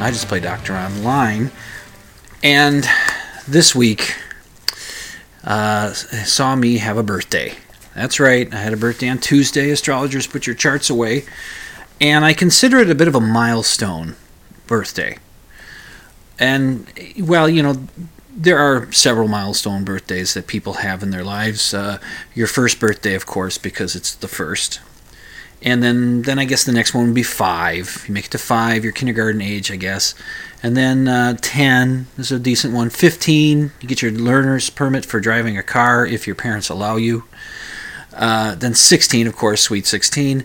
[0.00, 1.50] I just play doctor online.
[2.44, 2.86] And
[3.48, 4.14] this week
[5.42, 7.54] uh, saw me have a birthday.
[7.96, 9.70] That's right, I had a birthday on Tuesday.
[9.70, 11.24] Astrologers put your charts away.
[12.00, 14.14] And I consider it a bit of a milestone
[14.68, 15.18] birthday.
[16.38, 16.86] And,
[17.18, 17.88] well, you know,
[18.30, 21.74] there are several milestone birthdays that people have in their lives.
[21.74, 21.98] Uh,
[22.36, 24.80] your first birthday, of course, because it's the first.
[25.60, 28.04] And then, then I guess the next one would be five.
[28.06, 30.14] You make it to five, your kindergarten age, I guess.
[30.62, 32.90] And then uh, 10 is a decent one.
[32.90, 37.24] 15, you get your learner's permit for driving a car if your parents allow you.
[38.12, 40.44] Uh, then 16, of course, sweet 16.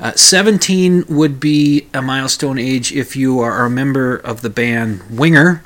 [0.00, 5.02] Uh, 17 would be a milestone age if you are a member of the band
[5.08, 5.64] Winger.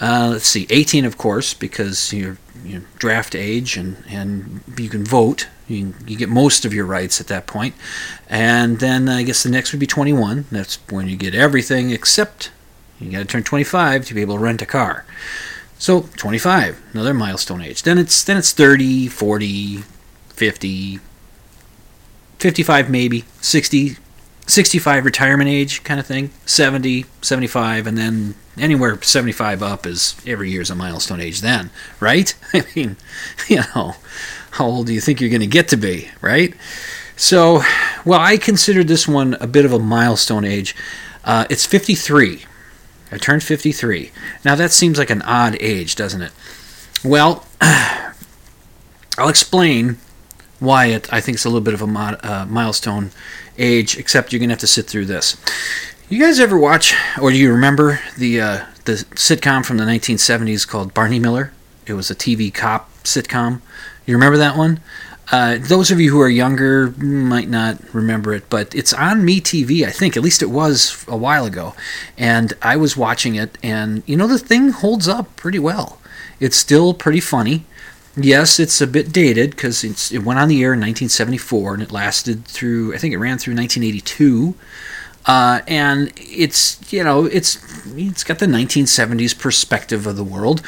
[0.00, 5.04] Uh, let's see, 18, of course, because you're, you're draft age and, and you can
[5.04, 5.48] vote.
[5.68, 7.74] You, you get most of your rights at that point.
[8.28, 10.46] And then I guess the next would be 21.
[10.50, 12.50] That's when you get everything except
[13.00, 15.04] you got to turn 25 to be able to rent a car.
[15.78, 17.82] So 25, another milestone age.
[17.82, 19.78] Then it's then it's 30, 40,
[20.28, 21.00] 50,
[22.38, 23.96] 55 maybe, 60,
[24.46, 30.50] 65 retirement age kind of thing, 70, 75, and then anywhere 75 up is every
[30.50, 31.70] year's a milestone age then,
[32.00, 32.34] right?
[32.52, 32.96] I mean,
[33.48, 33.96] you know,
[34.52, 36.54] how old do you think you're going to get to be, right?
[37.16, 37.62] So,
[38.04, 40.74] well, I consider this one a bit of a milestone age.
[41.24, 42.44] Uh, it's 53.
[43.10, 44.10] I turned 53.
[44.44, 46.32] Now, that seems like an odd age, doesn't it?
[47.04, 49.98] Well, I'll explain
[50.58, 53.10] why it, I think it's a little bit of a mod, uh, milestone
[53.58, 55.36] age, except you're going to have to sit through this.
[56.12, 60.68] You guys ever watch, or do you remember the uh, the sitcom from the 1970s
[60.68, 61.54] called Barney Miller?
[61.86, 63.62] It was a TV cop sitcom.
[64.04, 64.82] You remember that one?
[65.30, 69.86] Uh, those of you who are younger might not remember it, but it's on MeTV,
[69.86, 70.14] I think.
[70.14, 71.74] At least it was a while ago.
[72.18, 75.98] And I was watching it, and you know, the thing holds up pretty well.
[76.40, 77.64] It's still pretty funny.
[78.14, 81.90] Yes, it's a bit dated because it went on the air in 1974 and it
[81.90, 84.54] lasted through, I think it ran through 1982.
[85.26, 87.58] Uh, and it's you know it's
[87.96, 90.62] it's got the 1970s perspective of the world,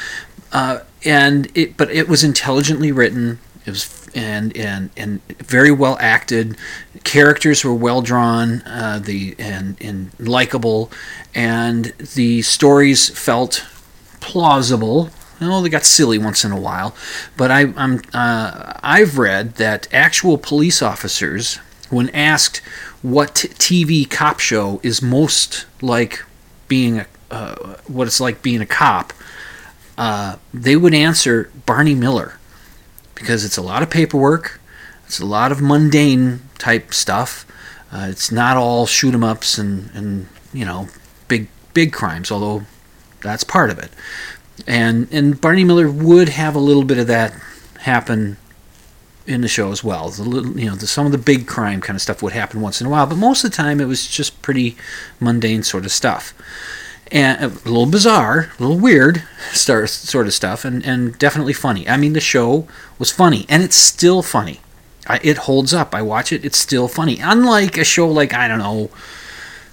[0.53, 3.39] uh, and it but it was intelligently written.
[3.65, 6.57] It was and and and very well acted.
[7.03, 8.61] Characters were well drawn.
[8.61, 10.89] Uh, the and and likable,
[11.35, 11.85] and
[12.15, 13.65] the stories felt
[14.21, 15.09] plausible.
[15.41, 16.95] Oh, they got silly once in a while,
[17.35, 21.57] but I, I'm uh, I've read that actual police officers,
[21.89, 22.61] when asked
[23.05, 26.23] what TV cop show is most like
[26.67, 29.13] being a uh, what it's like being a cop,
[29.97, 32.39] uh, they would answer Barney Miller
[33.13, 34.59] because it's a lot of paperwork,
[35.05, 37.45] it's a lot of mundane type stuff.
[37.91, 40.87] Uh, it's not all shoot 'em ups and and you know
[41.27, 42.65] big big crimes, although
[43.21, 43.91] that's part of it.
[44.65, 47.33] And and Barney Miller would have a little bit of that
[47.81, 48.37] happen
[49.27, 50.09] in the show as well.
[50.09, 52.61] The little, you know, the, some of the big crime kind of stuff would happen
[52.61, 54.75] once in a while, but most of the time it was just pretty
[55.19, 56.33] mundane sort of stuff.
[57.11, 61.87] And uh, a little bizarre, a little weird sort of stuff, and, and definitely funny.
[61.87, 62.67] I mean, the show
[62.99, 64.61] was funny, and it's still funny.
[65.07, 65.93] I, it holds up.
[65.93, 67.19] I watch it, it's still funny.
[67.19, 68.89] Unlike a show like, I don't know,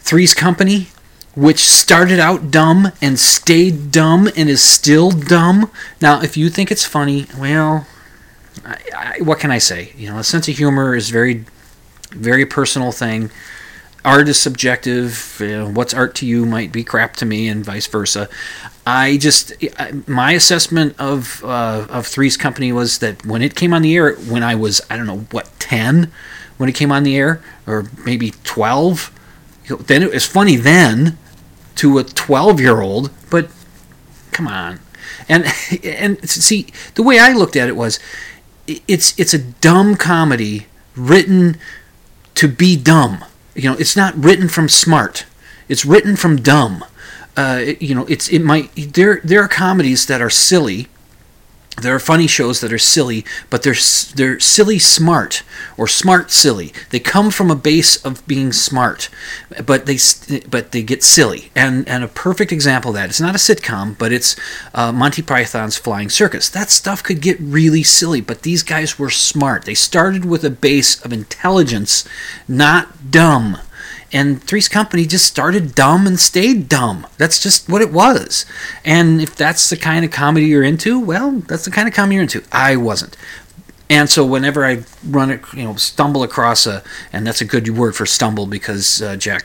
[0.01, 0.89] Three's Company,
[1.35, 5.71] which started out dumb and stayed dumb and is still dumb.
[6.01, 7.87] Now, if you think it's funny, well,
[8.65, 9.93] I, I, what can I say?
[9.97, 11.45] You know, a sense of humor is very,
[12.11, 13.31] very personal thing.
[14.05, 15.39] Art is subjective.
[15.41, 18.29] You know, what's art to you might be crap to me, and vice versa.
[18.85, 19.53] I just
[20.09, 24.15] my assessment of uh, of Three's Company was that when it came on the air,
[24.15, 26.11] when I was I don't know what ten,
[26.57, 29.17] when it came on the air, or maybe twelve,
[29.67, 31.17] You know, then it was funny then
[31.77, 33.49] to a 12 year old, but
[34.31, 34.81] come on.
[35.29, 35.45] And
[35.85, 37.99] and see the way I looked at it was
[38.89, 40.67] it's it's a dumb comedy
[40.97, 41.57] written
[42.35, 43.25] to be dumb.
[43.55, 45.27] You know, it's not written from smart.
[45.69, 46.85] It's written from dumb.
[47.37, 50.89] Uh, you know, it's it might there there are comedies that are silly
[51.81, 53.75] there are funny shows that are silly, but they're
[54.15, 55.43] they're silly smart
[55.77, 56.73] or smart silly.
[56.91, 59.09] They come from a base of being smart,
[59.65, 59.99] but they
[60.51, 61.51] but they get silly.
[61.57, 64.37] And and a perfect example of that it's not a sitcom, but it's
[64.75, 66.49] uh, Monty Python's Flying Circus.
[66.51, 69.65] That stuff could get really silly, but these guys were smart.
[69.65, 72.07] They started with a base of intelligence,
[72.47, 73.59] not dumb
[74.13, 77.07] and Three's Company just started dumb and stayed dumb.
[77.17, 78.45] That's just what it was.
[78.85, 82.17] And if that's the kind of comedy you're into, well, that's the kind of comedy
[82.17, 82.43] you're into.
[82.53, 83.17] I wasn't.
[83.89, 86.83] And so whenever I run it, you know, stumble across a,
[87.13, 89.45] and that's a good word for stumble because uh, Jack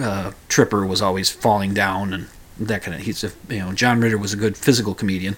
[0.00, 2.28] uh, Tripper was always falling down and
[2.58, 3.02] that kind of.
[3.02, 5.36] He's a, you know, John Ritter was a good physical comedian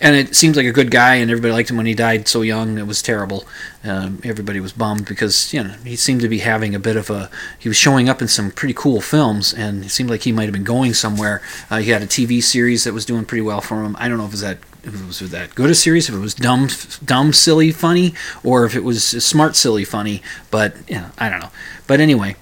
[0.00, 2.42] and it seems like a good guy, and everybody liked him when he died so
[2.42, 2.76] young.
[2.78, 3.46] It was terrible.
[3.82, 7.08] Um, everybody was bummed because you know he seemed to be having a bit of
[7.08, 7.30] a.
[7.58, 10.44] He was showing up in some pretty cool films, and it seemed like he might
[10.44, 11.40] have been going somewhere.
[11.70, 13.96] Uh, he had a TV series that was doing pretty well for him.
[13.98, 16.14] I don't know if it was that if it was that good a series, if
[16.14, 16.68] it was dumb,
[17.04, 18.14] dumb, silly, funny,
[18.44, 20.22] or if it was smart, silly, funny.
[20.50, 21.50] But you know, I don't know.
[21.86, 22.36] But anyway,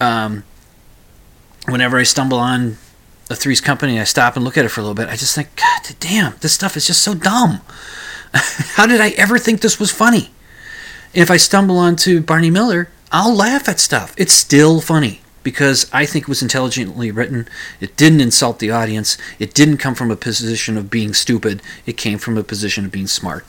[0.00, 0.44] um,
[1.66, 2.78] whenever I stumble on
[3.30, 5.08] the Three's Company, I stop and look at it for a little bit.
[5.08, 7.60] I just think, God damn, this stuff is just so dumb.
[8.34, 10.30] How did I ever think this was funny?
[11.14, 14.14] If I stumble onto Barney Miller, I'll laugh at stuff.
[14.16, 17.46] It's still funny because I think it was intelligently written.
[17.78, 19.16] It didn't insult the audience.
[19.38, 21.62] It didn't come from a position of being stupid.
[21.86, 23.46] It came from a position of being smart.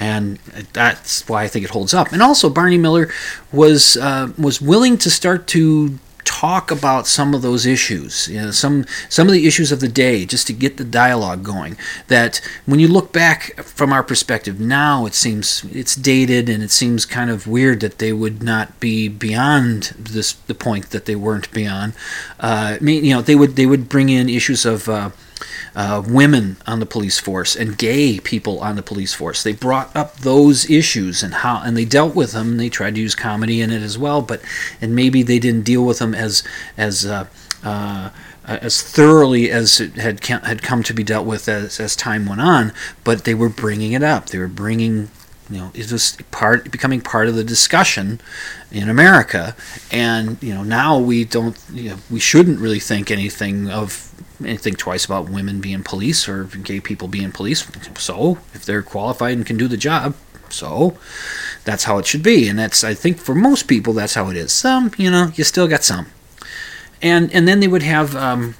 [0.00, 0.38] And
[0.72, 2.10] that's why I think it holds up.
[2.10, 3.08] And also, Barney Miller
[3.52, 8.50] was uh, was willing to start to talk about some of those issues, you know,
[8.50, 11.76] some some of the issues of the day, just to get the dialogue going.
[12.08, 16.70] That when you look back from our perspective now, it seems it's dated and it
[16.70, 21.16] seems kind of weird that they would not be beyond this the point that they
[21.16, 21.94] weren't beyond.
[22.38, 24.88] Uh, I mean, you know, they would they would bring in issues of.
[24.88, 25.10] Uh,
[25.74, 29.42] uh, women on the police force and gay people on the police force.
[29.42, 32.56] They brought up those issues and how, and they dealt with them.
[32.56, 34.40] They tried to use comedy in it as well, but
[34.80, 36.42] and maybe they didn't deal with them as
[36.76, 37.26] as uh,
[37.62, 38.10] uh,
[38.44, 42.40] as thoroughly as it had had come to be dealt with as as time went
[42.40, 42.72] on.
[43.04, 44.26] But they were bringing it up.
[44.26, 45.10] They were bringing
[45.48, 48.20] you know it was part becoming part of the discussion
[48.70, 49.56] in America
[49.90, 54.10] and you know now we don't you know, we shouldn't really think anything of
[54.44, 57.66] anything twice about women being police or gay people being police.
[57.98, 60.14] So, if they're qualified and can do the job,
[60.52, 60.96] so
[61.64, 62.48] that's how it should be.
[62.48, 64.52] And that's, I think, for most people, that's how it is.
[64.52, 66.06] Some, you know, you still got some.
[67.02, 68.14] And and then they would have.
[68.14, 68.56] Um,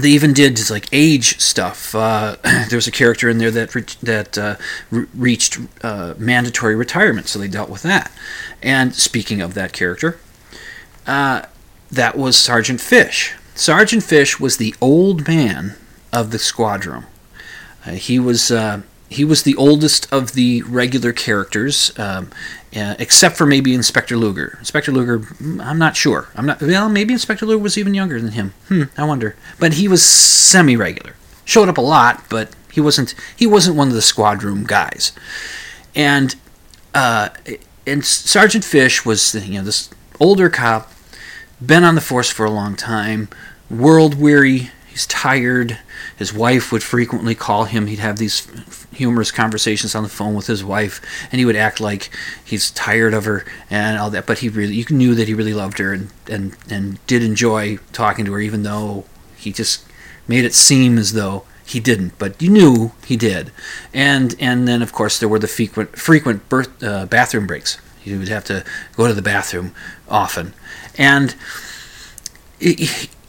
[0.00, 1.94] they even did just like age stuff.
[1.94, 4.56] Uh, there was a character in there that re- that uh,
[4.90, 8.10] re- reached uh, mandatory retirement, so they dealt with that.
[8.62, 10.18] And speaking of that character,
[11.06, 11.42] uh,
[11.90, 13.34] that was Sergeant Fish.
[13.54, 15.76] Sergeant Fish was the old man
[16.12, 17.04] of the squadron.
[17.86, 22.30] Uh, he was uh, he was the oldest of the regular characters, um,
[22.74, 24.56] uh, except for maybe Inspector Luger.
[24.58, 26.28] Inspector Luger, mm, I'm not sure.
[26.34, 26.60] I'm not.
[26.60, 28.54] Well, maybe Inspector Luger was even younger than him.
[28.68, 29.36] Hmm, I wonder.
[29.60, 31.14] But he was semi-regular.
[31.44, 33.14] Showed up a lot, but he wasn't.
[33.36, 35.12] He wasn't one of the squadron guys.
[35.94, 36.34] And
[36.94, 37.28] uh,
[37.86, 40.90] and Sergeant Fish was you know this older cop
[41.64, 43.28] been on the force for a long time,
[43.70, 45.78] world weary, he's tired.
[46.16, 47.86] His wife would frequently call him.
[47.86, 48.46] He'd have these
[48.92, 52.10] humorous conversations on the phone with his wife, and he would act like
[52.44, 54.26] he's tired of her and all that.
[54.26, 57.78] But he really, you knew that he really loved her and and and did enjoy
[57.92, 59.04] talking to her, even though
[59.36, 59.84] he just
[60.28, 62.18] made it seem as though he didn't.
[62.18, 63.50] But you knew he did.
[63.92, 67.78] And and then of course there were the frequent frequent birth, uh, bathroom breaks.
[68.00, 68.64] He would have to
[68.96, 69.74] go to the bathroom
[70.08, 70.52] often,
[70.98, 71.34] and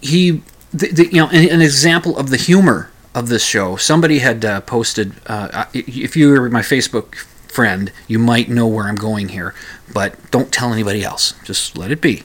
[0.05, 0.41] he
[0.73, 3.77] the, the, you know, an, an, example of the humor of this show.
[3.77, 5.13] Somebody had uh, posted.
[5.25, 9.55] Uh, if you were my Facebook friend, you might know where I'm going here,
[9.93, 11.33] but don't tell anybody else.
[11.43, 12.23] Just let it be.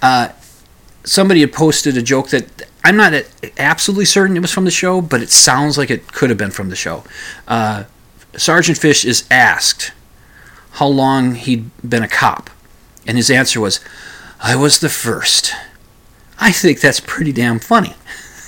[0.00, 0.28] Uh,
[1.02, 3.12] somebody had posted a joke that I'm not
[3.58, 6.52] absolutely certain it was from the show, but it sounds like it could have been
[6.52, 7.02] from the show.
[7.48, 7.84] Uh,
[8.36, 9.92] Sergeant Fish is asked
[10.72, 12.50] how long he'd been a cop,
[13.06, 13.80] and his answer was,
[14.40, 15.52] "I was the first.
[16.38, 17.94] I think that's pretty damn funny.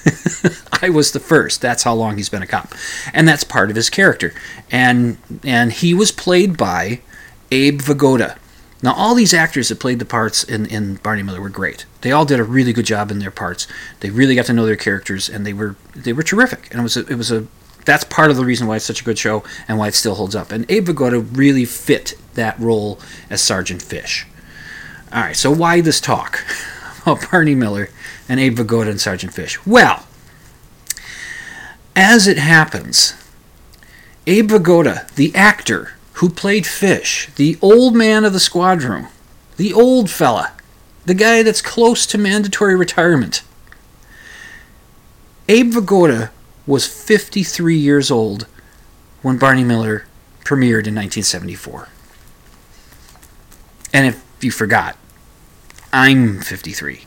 [0.83, 1.61] I was the first.
[1.61, 2.73] That's how long he's been a cop,
[3.13, 4.33] and that's part of his character.
[4.71, 7.01] And and he was played by
[7.51, 8.39] Abe Vigoda.
[8.83, 11.85] Now, all these actors that played the parts in, in Barney Miller were great.
[12.01, 13.67] They all did a really good job in their parts.
[14.01, 16.69] They really got to know their characters, and they were they were terrific.
[16.71, 17.47] And it was a, it was a
[17.85, 20.15] that's part of the reason why it's such a good show and why it still
[20.15, 20.53] holds up.
[20.53, 24.27] And Abe Vigoda really fit that role as Sergeant Fish.
[25.13, 26.45] All right, so why this talk
[27.03, 27.89] about oh, Barney Miller
[28.29, 29.65] and Abe Vigoda and Sergeant Fish?
[29.67, 30.07] Well,
[31.97, 33.15] as it happens,
[34.27, 39.09] Abe Vigoda, the actor who played Fish, the old man of the squad room,
[39.57, 40.53] the old fella,
[41.05, 43.43] the guy that's close to mandatory retirement.
[45.49, 46.31] Abe Vigoda
[46.67, 48.47] was 53 years old
[49.23, 50.05] when Barney Miller
[50.45, 51.89] premiered in 1974.
[53.93, 54.97] And if you forgot,
[55.93, 57.05] I'm 53.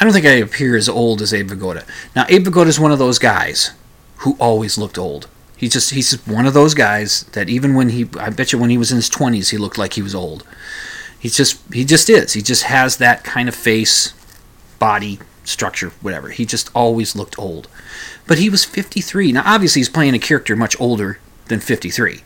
[0.00, 1.86] I don't think I appear as old as Abe Vigoda.
[2.16, 3.72] Now, Abe Vigoda is one of those guys
[4.18, 5.28] who always looked old.
[5.56, 8.58] He's just he's just one of those guys that even when he I bet you
[8.58, 10.42] when he was in his 20s he looked like he was old.
[11.18, 12.32] He's just he just is.
[12.32, 14.14] He just has that kind of face,
[14.78, 16.30] body, structure, whatever.
[16.30, 17.68] He just always looked old.
[18.26, 19.32] But he was 53.
[19.32, 21.18] Now obviously he's playing a character much older
[21.48, 22.22] than 53.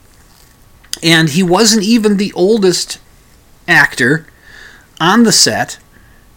[1.03, 3.01] And he wasn't even the oldest
[3.67, 4.29] actor
[5.01, 5.79] on the set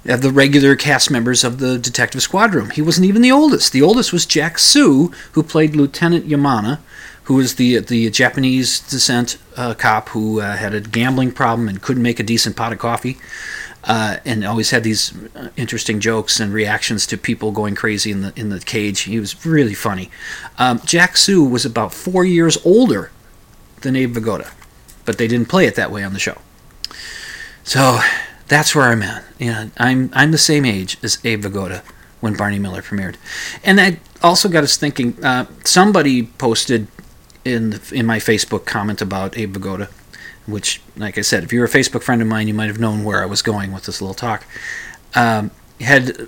[0.06, 2.70] of the regular cast members of the Detective Squad room.
[2.70, 3.74] He wasn't even the oldest.
[3.74, 6.80] The oldest was Jack Soo, who played Lieutenant Yemana,
[7.24, 11.82] who was the the Japanese descent uh, cop who uh, had a gambling problem and
[11.82, 13.18] couldn't make a decent pot of coffee,
[13.84, 18.22] uh, and always had these uh, interesting jokes and reactions to people going crazy in
[18.22, 19.02] the in the cage.
[19.02, 20.10] He was really funny.
[20.58, 23.12] Um, Jack Soo was about four years older
[23.82, 24.54] than Abe Vigoda,
[25.04, 26.38] but they didn't play it that way on the show.
[27.66, 28.00] So
[28.48, 29.24] that's where I'm at.
[29.40, 31.84] Yeah, I'm I'm the same age as Abe Vigoda
[32.20, 33.16] when Barney Miller premiered,
[33.64, 35.24] and that also got us thinking.
[35.24, 36.88] Uh, somebody posted
[37.46, 39.90] in the, in my Facebook comment about Abe Vigoda,
[40.46, 43.04] which, like I said, if you're a Facebook friend of mine, you might have known
[43.04, 44.46] where I was going with this little talk.
[45.16, 46.28] Um, had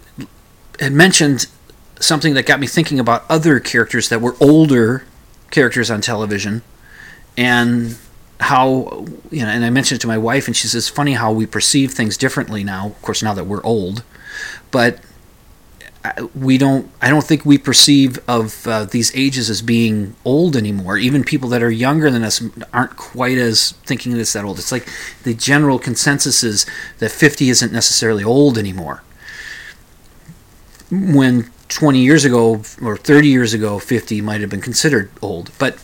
[0.80, 1.48] had mentioned
[2.00, 5.04] something that got me thinking about other characters that were older
[5.52, 6.62] characters on television,
[7.38, 7.98] and
[8.40, 11.14] how you know and i mentioned it to my wife and she says it's funny
[11.14, 14.04] how we perceive things differently now of course now that we're old
[14.72, 15.00] but
[16.34, 20.98] we don't i don't think we perceive of uh, these ages as being old anymore.
[20.98, 22.42] Even people that are younger than us
[22.74, 24.58] aren't quite as thinking this that old.
[24.58, 24.88] It's like
[25.24, 26.66] the general consensus is
[27.00, 29.04] that 50 isn't necessarily old anymore.
[30.90, 35.78] When 20 years ago or 30 years ago 50 might have been considered old but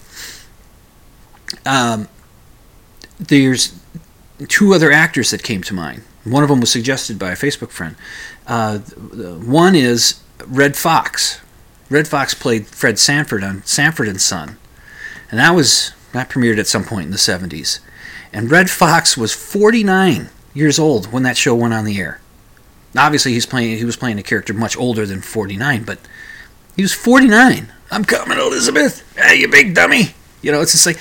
[1.64, 2.08] um,
[3.20, 3.78] there's
[4.48, 6.04] two other actors that came to mind.
[6.24, 7.96] One of them was suggested by a Facebook friend.
[8.48, 11.40] Uh, one is Redd Foxx.
[11.90, 14.58] Redd Foxx played Fred Sanford on Sanford and Son,
[15.30, 17.80] and that was that premiered at some point in the 70s.
[18.34, 22.20] And Redd Foxx was 49 years old when that show went on the air.
[22.98, 26.00] Obviously, he's playing he was playing a character much older than 49, but
[26.76, 27.72] he was 49.
[27.92, 29.04] I'm coming, Elizabeth.
[29.18, 30.16] Hey, you big dummy.
[30.42, 30.98] You know, it's just like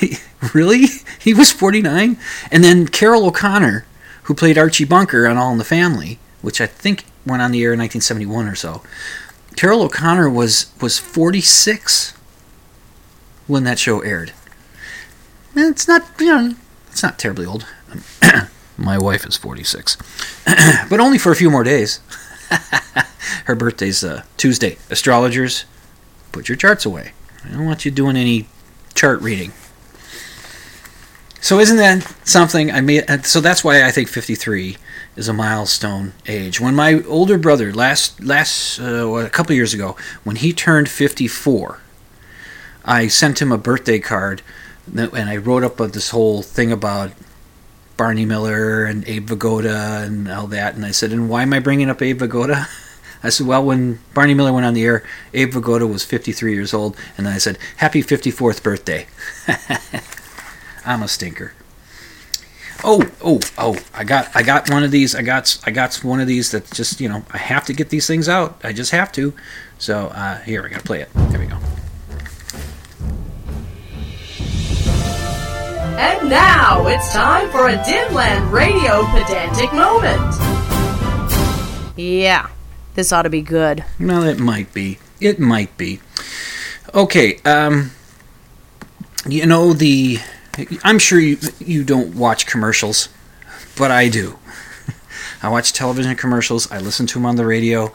[0.52, 0.86] really?
[1.18, 2.18] He was 49?
[2.50, 3.86] And then Carroll O'Connor,
[4.24, 7.62] who played Archie Bunker on All in the Family, which I think went on the
[7.62, 8.82] air in 1971 or so.
[9.56, 12.12] Carroll O'Connor was was 46
[13.46, 14.32] when that show aired.
[15.54, 16.54] And it's not, you know,
[16.90, 17.66] it's not terribly old.
[18.76, 19.96] My wife is 46,
[20.90, 22.00] but only for a few more days.
[23.46, 24.78] Her birthday's uh, Tuesday.
[24.90, 25.64] Astrologers,
[26.32, 27.12] put your charts away.
[27.44, 28.48] I don't want you doing any
[28.94, 29.52] chart reading.
[31.44, 33.26] So isn't that something I made?
[33.26, 34.78] So that's why I think 53
[35.14, 36.58] is a milestone age.
[36.58, 41.80] When my older brother last last uh, a couple years ago, when he turned 54,
[42.86, 44.40] I sent him a birthday card,
[44.96, 47.12] and I wrote up this whole thing about
[47.98, 50.76] Barney Miller and Abe Vigoda and all that.
[50.76, 52.68] And I said, and why am I bringing up Abe Vigoda?
[53.22, 56.72] I said, well, when Barney Miller went on the air, Abe Vigoda was 53 years
[56.72, 59.08] old, and I said, happy 54th birthday.
[60.86, 61.52] I'm a stinker.
[62.86, 63.78] Oh, oh, oh!
[63.94, 65.14] I got, I got one of these.
[65.14, 67.88] I got, I got one of these that just, you know, I have to get
[67.88, 68.60] these things out.
[68.62, 69.32] I just have to.
[69.78, 71.08] So uh, here, we gotta play it.
[71.14, 71.56] There we go.
[75.96, 80.34] And now it's time for a Dimland Radio pedantic moment.
[81.96, 82.48] Yeah,
[82.94, 83.84] this ought to be good.
[83.98, 84.98] Well, it might be.
[85.20, 86.00] It might be.
[86.92, 87.38] Okay.
[87.46, 87.92] Um.
[89.26, 90.18] You know the
[90.82, 93.08] I'm sure you you don't watch commercials,
[93.76, 94.38] but I do.
[95.42, 96.70] I watch television commercials.
[96.70, 97.92] I listen to them on the radio,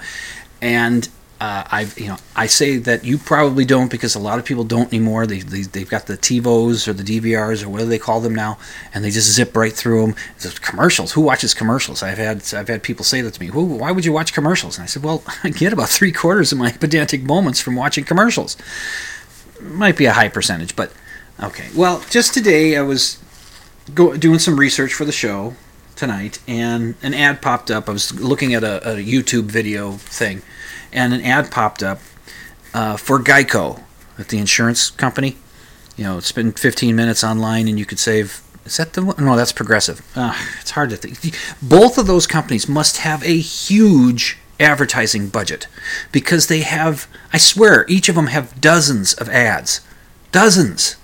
[0.62, 1.08] and
[1.42, 4.64] uh, I you know I say that you probably don't because a lot of people
[4.66, 5.26] don't anymore.
[5.26, 8.60] They, they they've got the TiVos or the DVRs or whatever they call them now,
[8.94, 10.16] and they just zip right through them.
[10.36, 11.14] It's commercials.
[11.14, 12.04] Who watches commercials?
[12.04, 13.48] I've had I've had people say that to me.
[13.48, 13.64] Who?
[13.64, 14.78] Why would you watch commercials?
[14.78, 18.04] And I said, well, I get about three quarters of my pedantic moments from watching
[18.04, 18.58] commercials.
[19.62, 20.92] Might be a high percentage, but
[21.44, 21.70] okay.
[21.76, 23.20] Well, just today I was
[23.94, 25.56] go, doing some research for the show
[25.96, 27.90] tonight, and an ad popped up.
[27.90, 30.42] I was looking at a, a YouTube video thing
[30.92, 32.00] and an ad popped up
[32.74, 33.84] uh, for Geico
[34.18, 35.38] at the insurance company.
[35.96, 38.42] You know, been 15 minutes online, and you could save.
[38.66, 39.16] Is that the one?
[39.20, 40.02] No, that's Progressive.
[40.16, 41.36] Uh, it's hard to think.
[41.62, 45.68] Both of those companies must have a huge advertising budget
[46.12, 47.08] because they have.
[47.34, 49.82] I swear, each of them have dozens of ads,
[50.32, 50.96] dozens.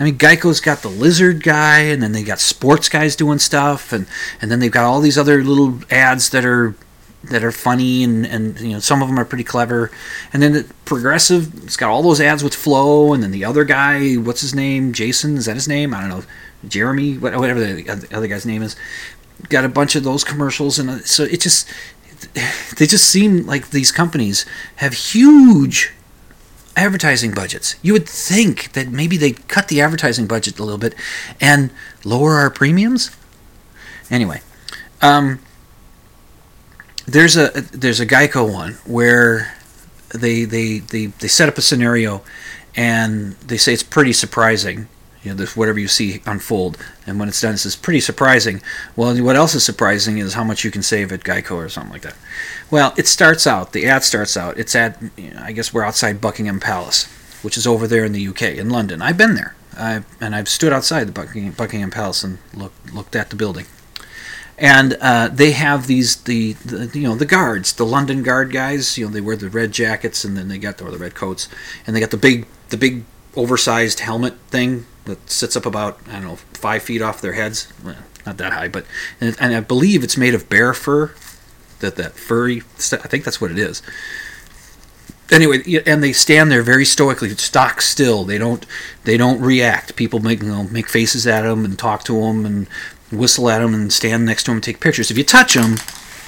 [0.00, 3.92] I mean, Geico's got the lizard guy, and then they got sports guys doing stuff,
[3.92, 4.06] and
[4.40, 6.76] and then they've got all these other little ads that are
[7.24, 9.90] that are funny and, and you know some of them are pretty clever.
[10.32, 13.64] And then the progressive it's got all those ads with Flo and then the other
[13.64, 14.92] guy what's his name?
[14.92, 15.36] Jason?
[15.36, 15.92] Is that his name?
[15.92, 16.24] I don't know.
[16.66, 17.18] Jeremy?
[17.18, 18.76] Whatever the other guy's name is.
[19.48, 21.68] Got a bunch of those commercials and uh, so it just
[22.78, 25.92] they just seem like these companies have huge
[26.78, 27.76] advertising budgets.
[27.82, 30.94] You would think that maybe they'd cut the advertising budget a little bit
[31.40, 31.70] and
[32.04, 33.10] lower our premiums?
[34.10, 34.40] Anyway
[35.00, 35.40] um,
[37.06, 39.54] there's a there's a Geico one where
[40.14, 42.22] they they they, they set up a scenario
[42.76, 44.88] and they say it's pretty surprising
[45.22, 46.78] you know this whatever you see unfold.
[47.06, 48.62] And when it's done it says pretty surprising.
[48.96, 51.92] Well what else is surprising is how much you can save at geico or something
[51.92, 52.16] like that.
[52.70, 55.84] Well it starts out the ad starts out it's at you know, i guess we're
[55.84, 57.06] outside buckingham palace
[57.42, 59.02] which is over there in the uk in london.
[59.02, 59.54] I've been there.
[59.76, 63.66] I, and i've stood outside the buckingham, buckingham palace and looked looked at the building.
[64.60, 68.98] And uh, they have these the, the, you know the guards the london guard guys
[68.98, 71.48] you know they wear the red jackets and then they got the, the red coats
[71.86, 73.04] and they got the big the big
[73.36, 77.72] oversized helmet thing that sits up about i don't know five feet off their heads
[77.84, 78.84] well, not that high but
[79.20, 81.12] and, and, i believe it's made of bear fur
[81.80, 83.82] that that furry i think that's what it is
[85.30, 88.64] anyway and they stand there very stoically stock still they don't
[89.04, 92.46] they don't react people make you know make faces at them and talk to them
[92.46, 92.68] and
[93.12, 95.10] whistle at them and stand next to them and take pictures.
[95.10, 95.76] If you touch them,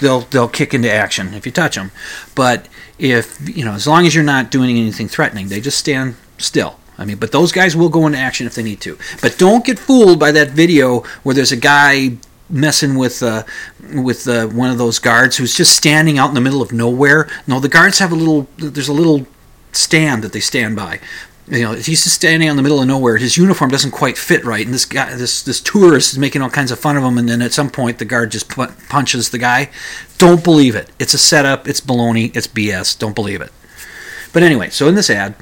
[0.01, 1.91] they'll they'll kick into action if you touch them.
[2.35, 6.17] But if you know, as long as you're not doing anything threatening, they just stand
[6.39, 6.80] still.
[7.01, 8.99] I mean, but those guys will go into action if they need to.
[9.21, 13.43] But don't get fooled by that video where there's a guy messing with uh,
[13.95, 17.29] with uh, one of those guards who's just standing out in the middle of nowhere.
[17.47, 18.47] No, the guards have a little.
[18.59, 19.27] There's a little
[19.73, 21.01] stand that they stand by
[21.51, 23.17] you know, he's just standing out in the middle of nowhere.
[23.17, 26.51] His uniform doesn't quite fit right, and this guy, this this tourist, is making all
[26.51, 27.19] kinds of fun of him.
[27.19, 29.71] And then at some point, the guard just punches the guy.
[30.17, 30.91] Don't believe it.
[31.01, 31.67] It's a setup.
[31.67, 32.35] It's baloney.
[32.37, 32.97] It's BS.
[32.97, 33.53] Don't believe it.
[34.33, 35.35] But anyway, so in this ad,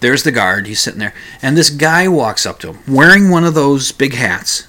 [0.00, 0.66] there's the guard.
[0.66, 4.14] He's sitting there, and this guy walks up to him wearing one of those big
[4.14, 4.66] hats,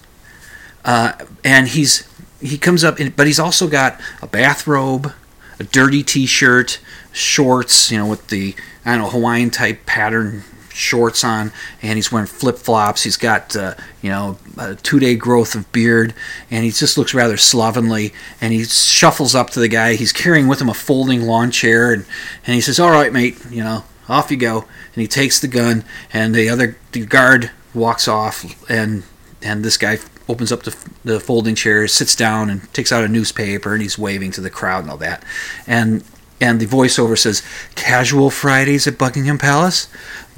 [0.85, 2.07] uh, and he's
[2.41, 5.13] he comes up, but he's also got a bathrobe,
[5.59, 6.79] a dirty T-shirt,
[7.11, 10.43] shorts, you know, with the I don't know Hawaiian type pattern
[10.79, 13.03] shorts on, and he's wearing flip flops.
[13.03, 16.13] He's got uh, you know a two day growth of beard,
[16.49, 18.13] and he just looks rather slovenly.
[18.41, 19.95] And he shuffles up to the guy.
[19.95, 22.05] He's carrying with him a folding lawn chair, and
[22.45, 25.47] and he says, "All right, mate, you know, off you go." And he takes the
[25.47, 29.03] gun, and the other the guard walks off, and
[29.41, 33.07] and this guy opens up the, the folding chair, sits down, and takes out a
[33.07, 35.23] newspaper, and he's waving to the crowd and all that,
[35.67, 36.03] and
[36.41, 37.43] and the voiceover says
[37.75, 39.89] casual fridays at buckingham palace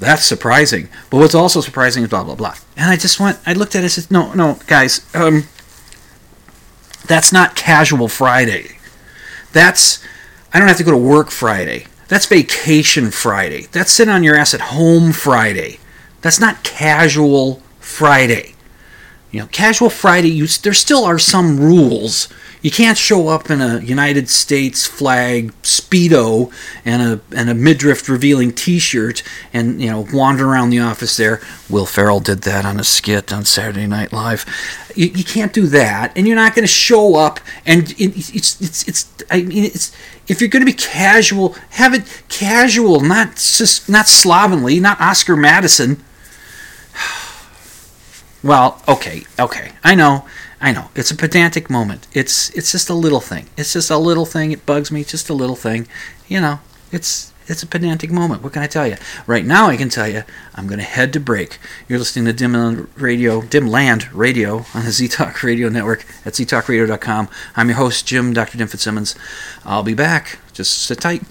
[0.02, 0.88] that's surprising.
[1.10, 2.56] But what's also surprising is blah blah blah.
[2.76, 5.44] And I just went, I looked at it and said, no, no, guys, um,
[7.06, 8.78] that's not casual Friday.
[9.52, 10.02] That's
[10.52, 11.86] I don't have to go to work Friday.
[12.12, 13.68] That's vacation Friday.
[13.72, 15.78] That's sit on your ass at home Friday.
[16.20, 18.54] That's not casual Friday.
[19.30, 20.28] You know, casual Friday.
[20.28, 22.28] You, there still are some rules
[22.62, 26.52] you can't show up in a United States flag speedo
[26.84, 31.40] and a and a midriff revealing T-shirt and you know wander around the office there.
[31.68, 34.46] Will Ferrell did that on a skit on Saturday Night Live.
[34.94, 37.40] You, you can't do that, and you're not going to show up.
[37.66, 39.90] And it, it's it's it's I mean it's
[40.28, 45.36] if you're going to be casual, have it casual, not just not slovenly, not Oscar
[45.36, 46.02] Madison.
[48.44, 50.26] Well, okay, okay, I know.
[50.62, 52.06] I know it's a pedantic moment.
[52.12, 53.48] It's it's just a little thing.
[53.56, 54.52] It's just a little thing.
[54.52, 55.02] It bugs me.
[55.02, 55.88] Just a little thing.
[56.28, 56.60] You know,
[56.92, 58.42] it's it's a pedantic moment.
[58.42, 58.96] What can I tell you?
[59.26, 60.22] Right now, I can tell you
[60.54, 61.58] I'm going to head to break.
[61.88, 67.28] You're listening to Dimland Radio, Dimland Radio on the Z Talk Radio Network at ztalkradio.com.
[67.56, 68.56] I'm your host, Jim, Dr.
[68.56, 69.16] Dim Fitzsimmons.
[69.64, 70.38] I'll be back.
[70.52, 71.22] Just sit tight.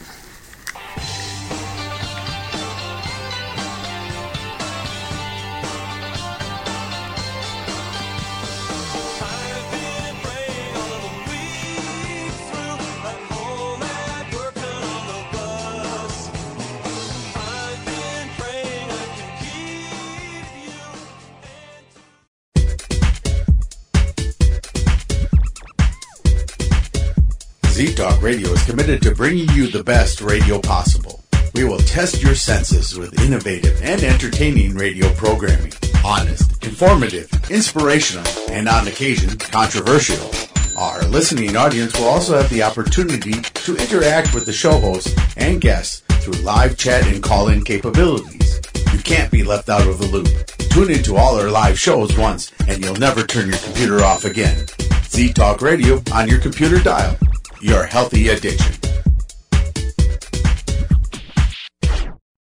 [29.21, 31.23] Bringing you the best radio possible.
[31.53, 35.73] We will test your senses with innovative and entertaining radio programming.
[36.03, 40.27] Honest, informative, inspirational, and on occasion controversial.
[40.75, 45.61] Our listening audience will also have the opportunity to interact with the show hosts and
[45.61, 48.59] guests through live chat and call-in capabilities.
[48.91, 50.29] You can't be left out of the loop.
[50.71, 54.65] Tune into all our live shows once and you'll never turn your computer off again.
[55.03, 57.15] Z Talk Radio on your computer dial.
[57.59, 58.90] Your healthy addiction.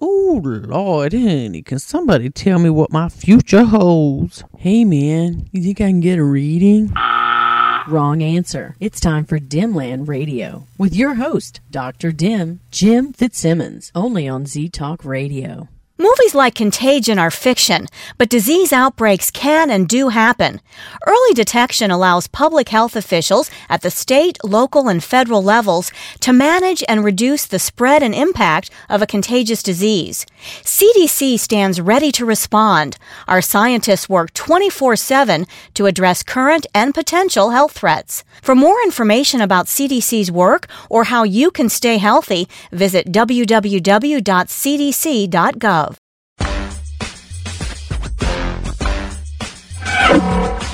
[0.00, 4.44] Oh Lord, honey, can somebody tell me what my future holds?
[4.58, 6.92] Hey man, you think I can get a reading?
[7.88, 8.76] Wrong answer.
[8.78, 12.12] It's time for Dimland Radio with your host, Dr.
[12.12, 15.68] Dim, Jim Fitzsimmons, only on Z Talk Radio.
[15.98, 17.86] Movies like Contagion are fiction,
[18.18, 20.60] but disease outbreaks can and do happen.
[21.06, 26.84] Early detection allows public health officials at the state, local, and federal levels to manage
[26.86, 30.26] and reduce the spread and impact of a contagious disease.
[30.62, 32.98] CDC stands ready to respond.
[33.26, 38.22] Our scientists work 24-7 to address current and potential health threats.
[38.42, 43.86] For more information about CDC's work or how you can stay healthy, visit www.cdc.gov.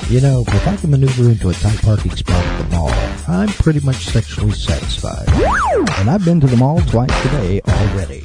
[0.09, 2.91] You know, if I can maneuver into a tight parking spot at the mall,
[3.27, 5.27] I'm pretty much sexually satisfied.
[5.99, 8.23] And I've been to the mall twice today already.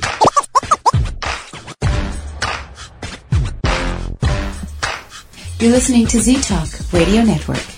[5.61, 7.78] You're listening to Z Talk Radio Network.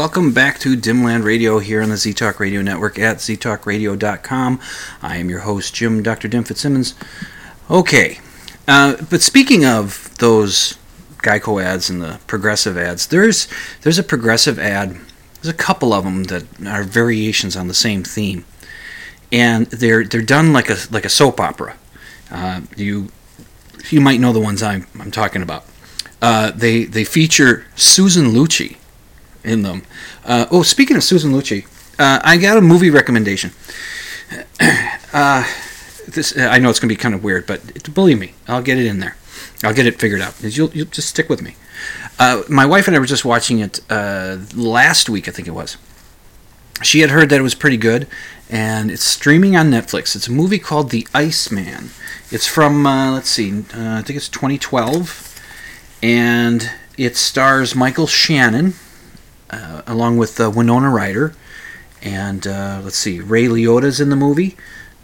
[0.00, 4.58] Welcome back to Dimland Radio here on the Z Talk Radio Network at ztalkradio.com.
[5.02, 6.26] I am your host, Jim Dr.
[6.26, 6.94] Dim Fitzsimmons.
[7.68, 8.18] Okay,
[8.66, 10.78] uh, but speaking of those
[11.18, 13.46] Geico ads and the progressive ads, there's
[13.82, 14.98] there's a progressive ad.
[15.34, 18.46] There's a couple of them that are variations on the same theme,
[19.30, 21.76] and they're they're done like a like a soap opera.
[22.30, 23.08] Uh, you
[23.90, 25.66] you might know the ones I'm I'm talking about.
[26.22, 28.78] Uh, they they feature Susan Lucci
[29.44, 29.82] in them.
[30.24, 31.66] Uh, oh, speaking of Susan Lucci,
[31.98, 33.52] uh, I got a movie recommendation.
[35.12, 35.44] Uh,
[36.06, 38.86] this I know it's gonna be kind of weird, but believe me, I'll get it
[38.86, 39.16] in there.
[39.64, 40.34] I'll get it figured out.
[40.40, 41.56] You'll, you'll just stick with me.
[42.18, 45.52] Uh, my wife and I were just watching it uh, last week, I think it
[45.52, 45.76] was.
[46.82, 48.06] She had heard that it was pretty good,
[48.48, 50.16] and it's streaming on Netflix.
[50.16, 51.90] It's a movie called The Iceman.
[52.30, 55.40] It's from uh, let's see, uh, I think it's 2012,
[56.02, 58.74] and it stars Michael Shannon
[59.50, 61.34] uh, along with uh, Winona Ryder,
[62.02, 64.56] and uh, let's see, Ray Liotta's in the movie.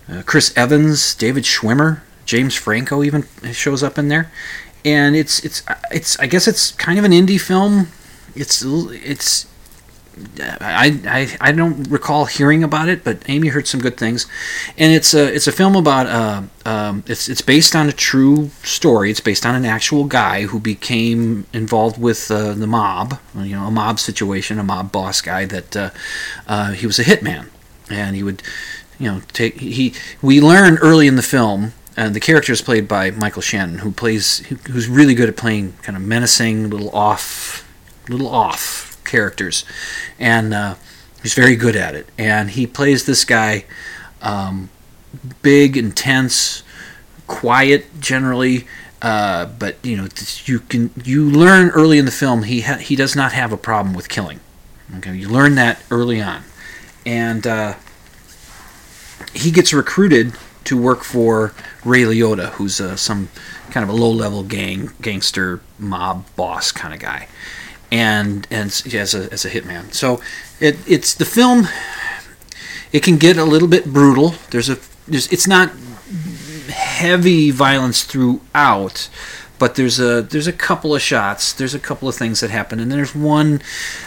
[0.08, 4.30] Uh, Chris Evans, David Schwimmer, James Franco even shows up in there,
[4.84, 7.88] and it's it's it's I guess it's kind of an indie film.
[8.34, 9.46] It's it's
[10.40, 14.26] I, I I don't recall hearing about it, but Amy heard some good things,
[14.78, 18.50] and it's a it's a film about uh, um, it's it's based on a true
[18.62, 19.10] story.
[19.10, 23.64] It's based on an actual guy who became involved with uh, the mob, you know,
[23.64, 25.90] a mob situation, a mob boss guy that uh,
[26.48, 27.48] uh, he was a hitman,
[27.90, 28.42] and he would,
[28.98, 29.92] you know, take he.
[30.22, 33.90] We learn early in the film and the character is played by Michael Shannon, who
[33.90, 37.66] plays who's really good at playing kind of menacing, little off,
[38.08, 39.64] little off characters,
[40.18, 40.74] and uh,
[41.22, 42.08] he's very good at it.
[42.18, 43.64] And he plays this guy,
[44.20, 44.68] um,
[45.42, 46.62] big, intense,
[47.26, 48.66] quiet generally,
[49.02, 50.08] uh, but you know
[50.44, 53.56] you can you learn early in the film he ha- he does not have a
[53.56, 54.40] problem with killing.
[54.98, 56.42] Okay, you learn that early on,
[57.04, 57.74] and uh,
[59.34, 60.32] he gets recruited
[60.64, 61.52] to work for
[61.84, 63.28] Ray Liotta, who's uh, some
[63.70, 67.28] kind of a low-level gang gangster mob boss kind of guy,
[67.90, 69.92] and and as a as a hitman.
[69.92, 70.20] So
[70.60, 71.68] it it's the film.
[72.92, 74.34] it can get a little bit brutal.
[74.50, 75.70] There's a there's, it's not
[76.68, 79.08] heavy violence throughout,
[79.58, 81.52] but there's a there's a couple of shots.
[81.52, 83.62] There's a couple of things that happen, and there's one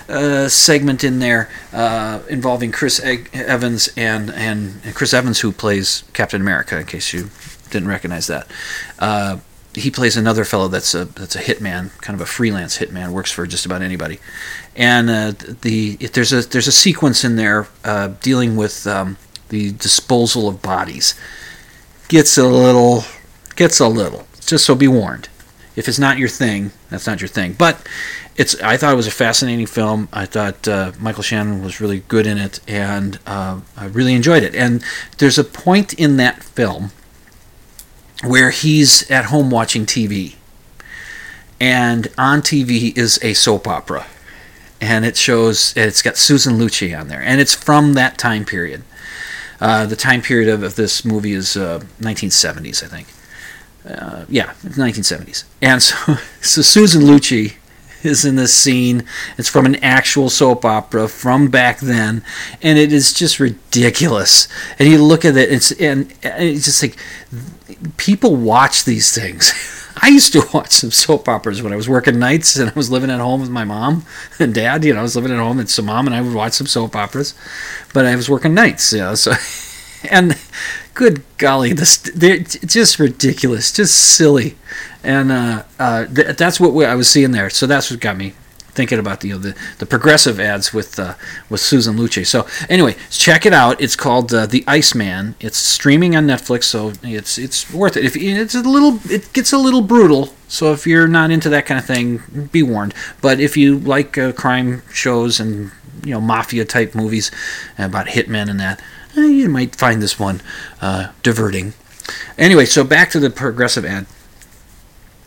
[0.08, 3.00] uh, segment in there uh, involving Chris
[3.34, 6.80] Evans and and Chris Evans who plays Captain America.
[6.80, 7.30] In case you
[7.70, 8.48] didn't recognize that.
[8.98, 9.38] Uh,
[9.74, 13.32] he plays another fellow that's a that's a hitman, kind of a freelance hitman, works
[13.32, 14.20] for just about anybody.
[14.76, 19.18] And uh, the there's a there's a sequence in there uh, dealing with um,
[19.50, 21.20] the disposal of bodies.
[22.08, 23.04] Gets a little
[23.56, 24.28] gets a little.
[24.42, 25.30] Just so be warned.
[25.76, 27.54] If it's not your thing, that's not your thing.
[27.54, 27.88] But
[28.36, 30.10] it's I thought it was a fascinating film.
[30.12, 34.42] I thought uh, Michael Shannon was really good in it, and uh, I really enjoyed
[34.42, 34.56] it.
[34.56, 34.84] And
[35.20, 36.92] there's a point in that film
[38.24, 40.36] where he's at home watching TV.
[41.60, 44.06] And on TV is a soap opera.
[44.82, 47.22] And it shows, it's got Susan Lucci on there.
[47.22, 48.84] And it's from that time period.
[49.60, 53.08] Uh, the time period of, of this movie is uh, 1970s, I think.
[53.86, 55.44] Uh, yeah, 1970s.
[55.62, 55.96] And so,
[56.42, 57.56] so Susan Lucci
[58.04, 59.04] is in this scene.
[59.38, 62.24] It's from an actual soap opera from back then,
[62.62, 64.48] and it is just ridiculous.
[64.78, 66.96] And you look at it, it's and, and it's just like
[67.98, 69.54] people watch these things.
[70.02, 72.89] I used to watch some soap operas when I was working nights and I was
[72.89, 74.06] living at home with my mom
[74.39, 74.86] and dad.
[74.86, 76.68] You know, I was living at home and so mom and I would watch some
[76.68, 77.34] soap operas,
[77.94, 78.94] but I was working nights.
[78.94, 79.34] You know, so
[80.10, 80.38] and
[80.94, 84.56] good golly, this they're just ridiculous, just silly,
[85.04, 87.50] and uh, uh, th- that's what we, I was seeing there.
[87.50, 88.34] So that's what got me
[88.80, 91.15] thinking about the you know, the, the progressive ads with uh,
[91.50, 92.26] with Susan Lucci.
[92.26, 93.82] So anyway, check it out.
[93.82, 95.36] It's called uh, The Iceman.
[95.42, 98.06] It's streaming on Netflix, so it's it's worth it.
[98.06, 100.34] If it's a little, it gets a little brutal.
[100.48, 102.94] So if you're not into that kind of thing, be warned.
[103.22, 105.72] But if you like uh, crime shows and
[106.06, 107.32] you know mafia type movies
[107.78, 108.82] about hitmen and that,
[109.18, 110.39] eh, you might find this one
[110.82, 111.74] uh, diverting.
[112.38, 114.06] Anyway, so back to the progressive ad.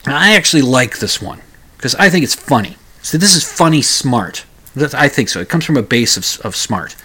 [0.07, 1.43] I actually like this one
[1.77, 2.77] because I think it's funny.
[3.03, 4.47] So this is funny smart.
[4.95, 5.41] I think so.
[5.41, 6.97] It comes from a base of, of smart,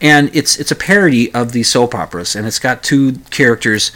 [0.00, 3.90] and it's it's a parody of these soap operas, and it's got two characters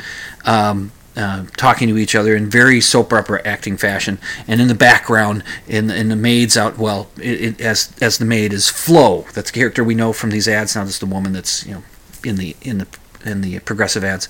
[0.44, 4.74] um, uh, talking to each other in very soap opera acting fashion, and in the
[4.74, 9.24] background, in in the maid's out well, it, it, as as the maid is Flo.
[9.32, 10.74] That's the character we know from these ads.
[10.74, 11.82] Now that's the woman that's you know
[12.24, 12.88] in the in the
[13.24, 14.28] in the progressive ads.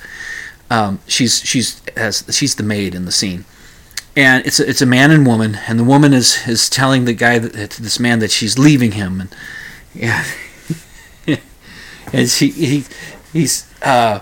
[0.70, 3.46] Um, she's she's as she's the maid in the scene
[4.16, 7.14] and it's a, it's a man and woman, and the woman is is telling the
[7.14, 9.34] guy that this man that she's leaving him, and
[9.94, 10.24] yeah,
[12.12, 12.84] and she he
[13.32, 14.20] he's uh,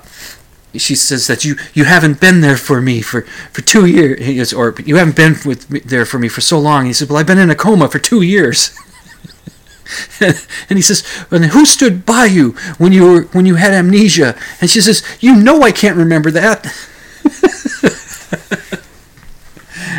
[0.76, 4.74] she says that you you haven't been there for me for for two years, or
[4.84, 6.80] you haven't been with me there for me for so long.
[6.80, 8.76] And he says, well, I've been in a coma for two years.
[10.20, 14.38] and he says, "And who stood by you when you were when you had amnesia?"
[14.60, 16.72] And she says, "You know I can't remember that."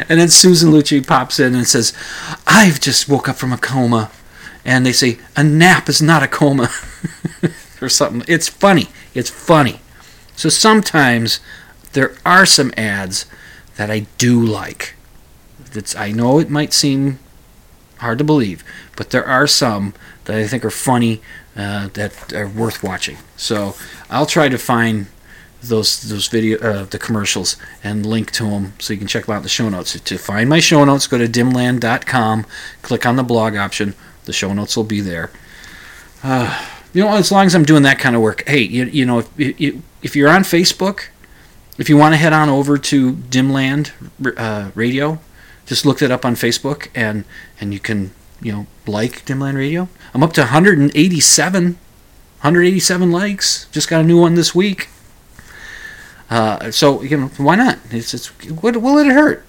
[0.09, 1.93] And then Susan Lucci pops in and says,
[2.45, 4.11] I've just woke up from a coma.
[4.65, 6.69] And they say, a nap is not a coma.
[7.83, 8.23] or something.
[8.27, 8.87] It's funny.
[9.13, 9.81] It's funny.
[10.35, 11.39] So sometimes
[11.91, 13.27] there are some ads
[13.75, 14.95] that I do like.
[15.73, 17.19] That's, I know it might seem
[17.97, 18.63] hard to believe,
[18.95, 19.93] but there are some
[20.25, 21.21] that I think are funny
[21.55, 23.17] uh, that are worth watching.
[23.37, 23.75] So
[24.09, 25.07] I'll try to find
[25.63, 29.33] those those video uh, the commercials and link to them so you can check them
[29.33, 29.99] out in the show notes.
[29.99, 32.45] To find my show notes, go to dimland.com,
[32.81, 33.95] click on the blog option.
[34.25, 35.31] The show notes will be there.
[36.23, 39.05] Uh, you know, as long as I'm doing that kind of work, hey, you, you
[39.05, 41.07] know, if, if you're on Facebook,
[41.77, 43.91] if you want to head on over to Dimland
[44.37, 45.19] uh, Radio,
[45.65, 47.25] just look it up on Facebook and
[47.59, 49.89] and you can you know like Dimland Radio.
[50.13, 53.67] I'm up to 187, 187 likes.
[53.71, 54.89] Just got a new one this week.
[56.33, 57.77] Uh, so you know, why not?
[57.91, 59.45] It's, it's what will it hurt?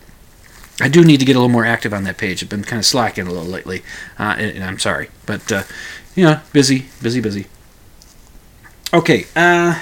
[0.83, 2.43] I do need to get a little more active on that page.
[2.43, 3.83] I've been kind of slacking a little lately,
[4.19, 5.63] uh, and, and, I'm sorry, but uh,
[6.15, 7.47] you know, busy, busy, busy.
[8.93, 9.81] Okay, uh,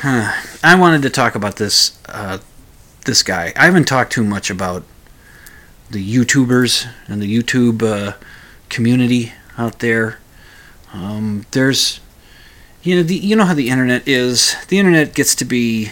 [0.00, 0.32] huh.
[0.64, 2.38] I wanted to talk about this uh,
[3.04, 3.52] this guy.
[3.54, 4.82] I haven't talked too much about
[5.90, 8.16] the YouTubers and the YouTube uh,
[8.70, 10.20] community out there.
[10.94, 12.00] Um, there's
[12.86, 14.54] you know the you know how the internet is.
[14.68, 15.90] The internet gets to be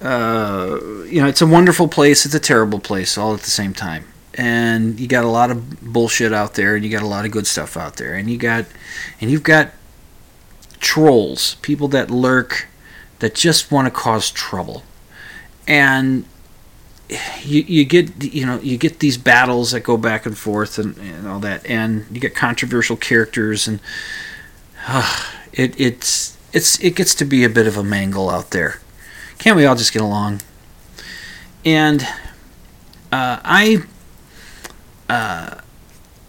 [0.00, 3.72] uh, you know, it's a wonderful place, it's a terrible place all at the same
[3.72, 4.04] time.
[4.34, 7.30] And you got a lot of bullshit out there and you got a lot of
[7.30, 8.14] good stuff out there.
[8.14, 8.66] And you got
[9.20, 9.70] and you've got
[10.78, 12.68] trolls, people that lurk
[13.20, 14.82] that just want to cause trouble.
[15.66, 16.26] And
[17.40, 20.98] you, you get you know you get these battles that go back and forth and,
[20.98, 23.80] and all that and you get controversial characters and
[25.52, 28.80] it it's it's it gets to be a bit of a mangle out there.
[29.38, 30.40] Can't we all just get along?
[31.64, 32.02] And
[33.12, 33.82] uh, I
[35.08, 35.60] uh,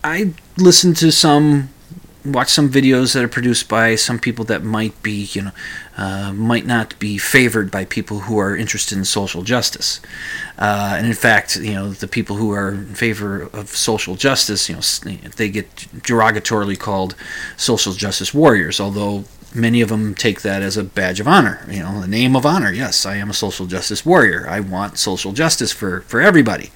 [0.04, 1.70] I listen to some
[2.32, 5.52] watch some videos that are produced by some people that might be, you know,
[5.98, 10.00] uh, might not be favored by people who are interested in social justice.
[10.58, 14.70] Uh, and in fact, you know, the people who are in favor of social justice,
[14.70, 14.82] you know,
[15.38, 17.16] they get derogatorily called
[17.56, 19.24] social justice warriors, although
[19.56, 22.46] many of them take that as a badge of honor, you know, the name of
[22.46, 22.72] honor.
[22.72, 24.48] Yes, I am a social justice warrior.
[24.50, 26.72] I want social justice for, for everybody.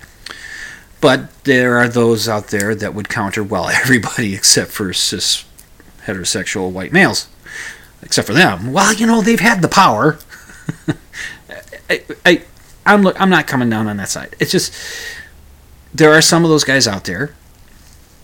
[1.01, 5.45] But there are those out there that would counter, well, everybody except for cis
[6.05, 7.27] heterosexual white males.
[8.01, 8.71] Except for them.
[8.71, 10.17] Well, you know, they've had the power.
[11.89, 12.43] I, I,
[12.85, 14.35] I'm, I'm not coming down on that side.
[14.39, 14.73] It's just,
[15.93, 17.35] there are some of those guys out there,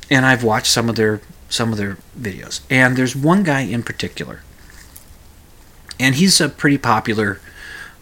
[0.09, 2.61] and I've watched some of their some of their videos.
[2.69, 4.41] And there's one guy in particular,
[5.99, 7.39] and he's a pretty popular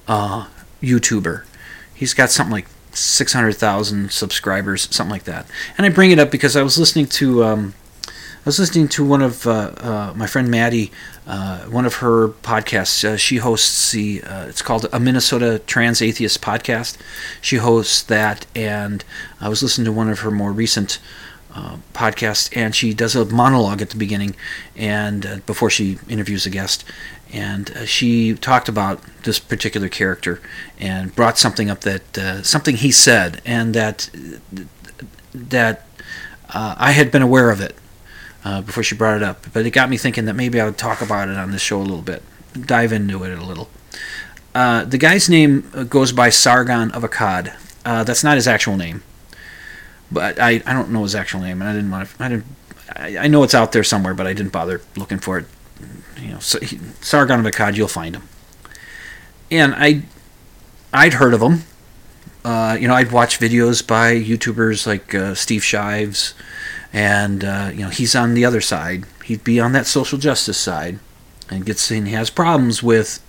[0.08, 0.48] uh,
[0.82, 1.44] YouTuber.
[1.94, 5.46] He's got something like 600,000 subscribers, something like that.
[5.78, 7.74] And I bring it up because I was listening to um,
[8.46, 10.92] I was listening to one of uh, uh, my friend Maddie,
[11.26, 13.04] uh, one of her podcasts.
[13.04, 16.98] Uh, she hosts the uh, it's called a Minnesota Trans Atheist podcast.
[17.42, 19.04] She hosts that, and
[19.42, 21.00] I was listening to one of her more recent.
[21.58, 24.36] Uh, podcast and she does a monologue at the beginning
[24.76, 26.84] and before she interviews a guest
[27.34, 30.42] and uh, she talked about this particular character
[30.80, 34.10] and brought something up that uh, something he said and that
[35.34, 35.88] that
[36.50, 37.76] uh, I had been aware of it
[38.44, 40.78] uh, before she brought it up, but it got me thinking that maybe I would
[40.78, 43.70] talk about it on this show a little bit, dive into it a little.
[44.54, 47.54] Uh, the guy's name goes by Sargon of Akkad.
[47.84, 49.04] Uh, that's not his actual name,
[50.12, 52.24] but I, I don't know his actual name, and I didn't want to.
[52.24, 52.46] I didn't.
[52.96, 55.46] I, I know it's out there somewhere, but I didn't bother looking for it
[56.18, 58.28] you know, Sargon of Akkad, you'll find him.
[59.52, 60.04] And I,
[60.94, 61.64] I'd heard of him.
[62.44, 66.36] Uh, you know, I'd watch videos by YouTubers like uh, Steve Shives,
[66.94, 69.06] and uh, you know, he's on the other side.
[69.24, 71.00] He'd be on that social justice side,
[71.50, 73.20] and gets and has problems with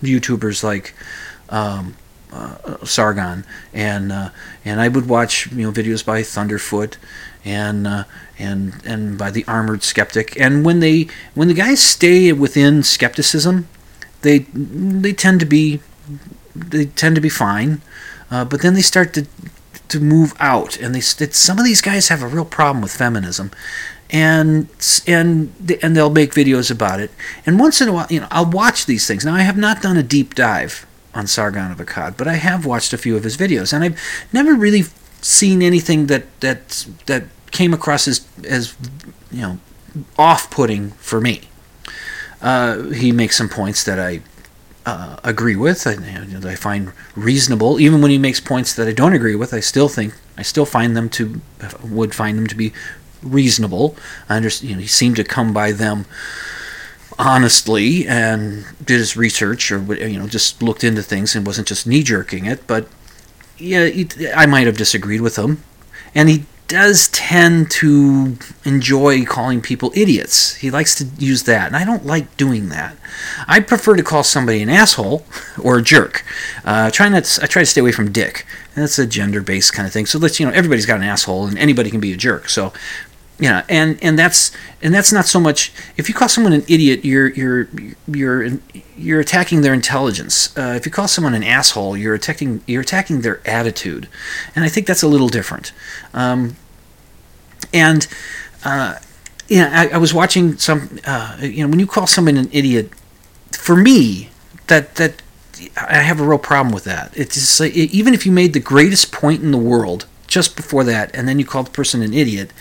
[0.00, 0.94] YouTubers like
[1.48, 1.96] um,
[2.32, 4.30] uh, Sargon, and uh,
[4.64, 6.96] and I would watch you know videos by Thunderfoot,
[7.44, 8.04] and uh,
[8.42, 10.38] and and by the armored skeptic.
[10.40, 13.68] And when they when the guys stay within skepticism,
[14.22, 15.80] they they tend to be
[16.54, 17.80] they tend to be fine.
[18.30, 19.26] Uh, but then they start to
[19.88, 23.50] to move out, and they some of these guys have a real problem with feminism,
[24.10, 24.68] and
[25.06, 25.52] and
[25.82, 27.10] and they'll make videos about it.
[27.46, 29.24] And once in a while, you know, I'll watch these things.
[29.24, 32.64] Now I have not done a deep dive on Sargon of Akkad, but I have
[32.64, 34.00] watched a few of his videos, and I've
[34.32, 34.84] never really
[35.20, 38.74] seen anything that that that came across as as
[39.30, 39.58] you know
[40.18, 41.42] off-putting for me.
[42.40, 44.22] Uh, he makes some points that I
[44.84, 45.86] uh, agree with.
[45.86, 45.92] I,
[46.48, 49.54] I find reasonable, even when he makes points that I don't agree with.
[49.54, 51.40] I still think I still find them to
[51.84, 52.72] would find them to be
[53.22, 53.96] reasonable.
[54.28, 54.70] I understand.
[54.70, 56.06] You know, he seemed to come by them
[57.18, 61.86] honestly and did his research, or you know, just looked into things and wasn't just
[61.86, 62.66] knee jerking it.
[62.66, 62.88] But
[63.58, 65.62] yeah, he, I might have disagreed with him,
[66.14, 70.54] and he does tend to enjoy calling people idiots.
[70.54, 72.96] He likes to use that, and I don't like doing that.
[73.46, 75.26] I prefer to call somebody an asshole
[75.62, 76.24] or a jerk.
[76.64, 77.38] Uh, try not.
[77.42, 78.46] I try to stay away from dick.
[78.74, 80.06] That's a gender-based kind of thing.
[80.06, 82.48] So let's you know everybody's got an asshole, and anybody can be a jerk.
[82.48, 82.72] So
[83.38, 85.74] yeah, and and that's and that's not so much.
[85.98, 87.68] If you call someone an idiot, you're you're
[88.06, 88.48] you're
[88.96, 90.56] you're attacking their intelligence.
[90.56, 94.08] Uh, if you call someone an asshole, you're attacking you're attacking their attitude,
[94.56, 95.72] and I think that's a little different.
[96.14, 96.56] Um,
[97.72, 98.06] and
[98.64, 98.96] uh,
[99.50, 100.98] I, I, was watching some.
[101.06, 102.90] Uh, you know, when you call someone an idiot,
[103.52, 104.30] for me,
[104.68, 105.22] that that
[105.76, 107.12] I have a real problem with that.
[107.16, 110.84] It's just like, even if you made the greatest point in the world just before
[110.84, 112.52] that, and then you called the person an idiot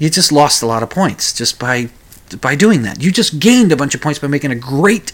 [0.00, 1.90] you just lost a lot of points just by
[2.40, 3.02] by doing that.
[3.02, 5.12] You just gained a bunch of points by making a great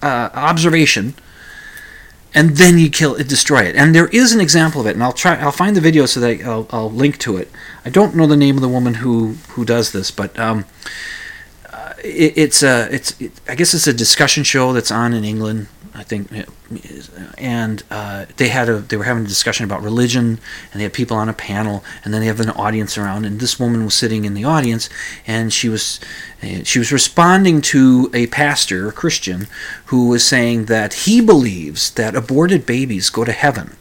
[0.00, 1.14] uh, observation,
[2.34, 3.76] and then you kill it, destroy it.
[3.76, 5.36] And there is an example of it, and I'll try.
[5.36, 7.50] I'll find the video so that I'll, I'll link to it.
[7.84, 10.64] I don't know the name of the woman who who does this, but um,
[11.70, 15.24] uh, it, it's a it's it, I guess it's a discussion show that's on in
[15.24, 15.68] England.
[15.94, 16.30] I think,
[17.36, 20.40] and uh, they had a they were having a discussion about religion,
[20.72, 23.40] and they had people on a panel, and then they have an audience around, and
[23.40, 24.88] this woman was sitting in the audience,
[25.26, 26.00] and she was
[26.42, 29.48] uh, she was responding to a pastor, a Christian,
[29.86, 33.76] who was saying that he believes that aborted babies go to heaven.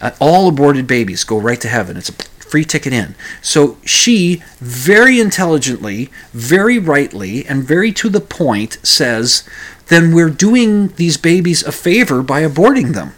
[0.00, 1.96] Uh, all aborted babies go right to heaven.
[1.96, 2.12] It's a
[2.52, 3.14] free ticket in.
[3.40, 9.48] So she very intelligently, very rightly, and very to the point says,
[9.92, 13.14] then we're doing these babies a favor by aborting them.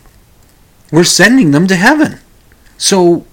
[0.91, 2.21] We're sending them to heaven.
[2.77, 3.27] So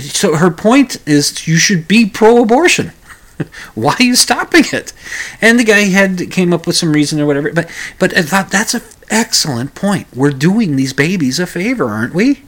[0.00, 2.92] so her point is you should be pro-abortion.
[3.74, 4.92] Why are you stopping it?
[5.40, 7.52] And the guy had came up with some reason or whatever.
[7.52, 10.06] But but I thought that's an excellent point.
[10.14, 12.42] We're doing these babies a favor, aren't we?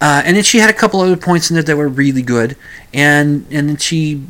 [0.00, 2.56] Uh, and then she had a couple other points in there that were really good,
[2.94, 4.22] and and then she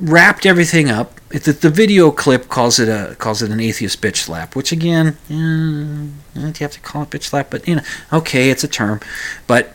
[0.00, 1.20] wrapped everything up.
[1.28, 5.16] The, the video clip calls it a calls it an atheist bitch slap, which again,
[5.28, 7.50] eh, you have to call it bitch slap?
[7.50, 7.82] But you know,
[8.12, 9.00] okay, it's a term.
[9.46, 9.74] But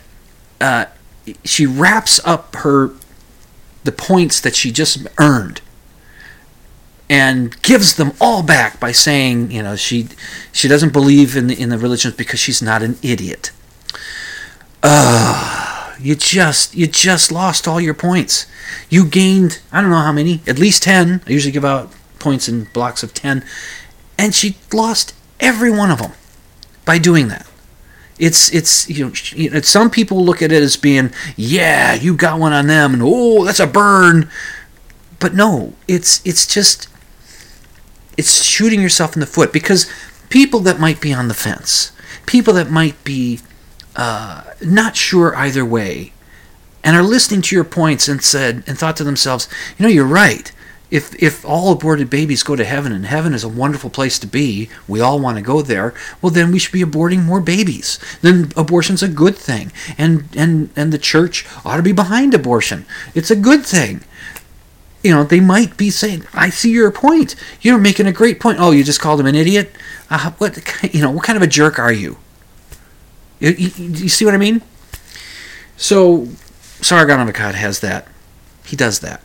[0.61, 0.85] uh,
[1.43, 2.91] she wraps up her
[3.83, 5.61] the points that she just earned
[7.09, 10.07] and gives them all back by saying, you know, she
[10.51, 13.51] she doesn't believe in the, in the religions because she's not an idiot.
[14.83, 15.68] Uh,
[15.99, 18.45] you just you just lost all your points.
[18.89, 21.21] You gained I don't know how many, at least 10.
[21.25, 23.43] I usually give out points in blocks of 10
[24.17, 26.11] and she lost every one of them
[26.85, 27.47] by doing that.
[28.17, 29.13] It's it's you
[29.49, 33.01] know, some people look at it as being yeah you got one on them and
[33.03, 34.29] oh that's a burn,
[35.19, 36.89] but no it's it's just
[38.17, 39.89] it's shooting yourself in the foot because
[40.27, 41.93] people that might be on the fence,
[42.25, 43.39] people that might be
[43.99, 46.13] uh, not sure either way,
[46.85, 50.05] and are listening to your points and said and thought to themselves, you know, you're
[50.05, 50.53] right.
[50.89, 54.25] If if all aborted babies go to heaven and heaven is a wonderful place to
[54.25, 55.93] be, we all want to go there.
[56.21, 57.99] Well, then we should be aborting more babies.
[58.21, 62.85] Then abortion's a good thing, and and and the church ought to be behind abortion.
[63.13, 64.05] It's a good thing
[65.03, 67.35] you know, they might be saying, "I see your point.
[67.61, 69.73] You're making a great point." Oh, you just called him an idiot.
[70.09, 70.57] Uh, what
[70.93, 71.11] you know?
[71.11, 72.17] What kind of a jerk are you?
[73.39, 74.61] You, you, you see what I mean?
[75.77, 76.27] So,
[76.81, 78.07] Sargon of Akkad has that.
[78.65, 79.21] He does that.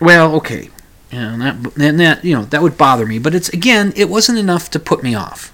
[0.00, 0.70] Well, okay,
[1.12, 4.38] and that and that you know that would bother me, but it's again, it wasn't
[4.38, 5.52] enough to put me off.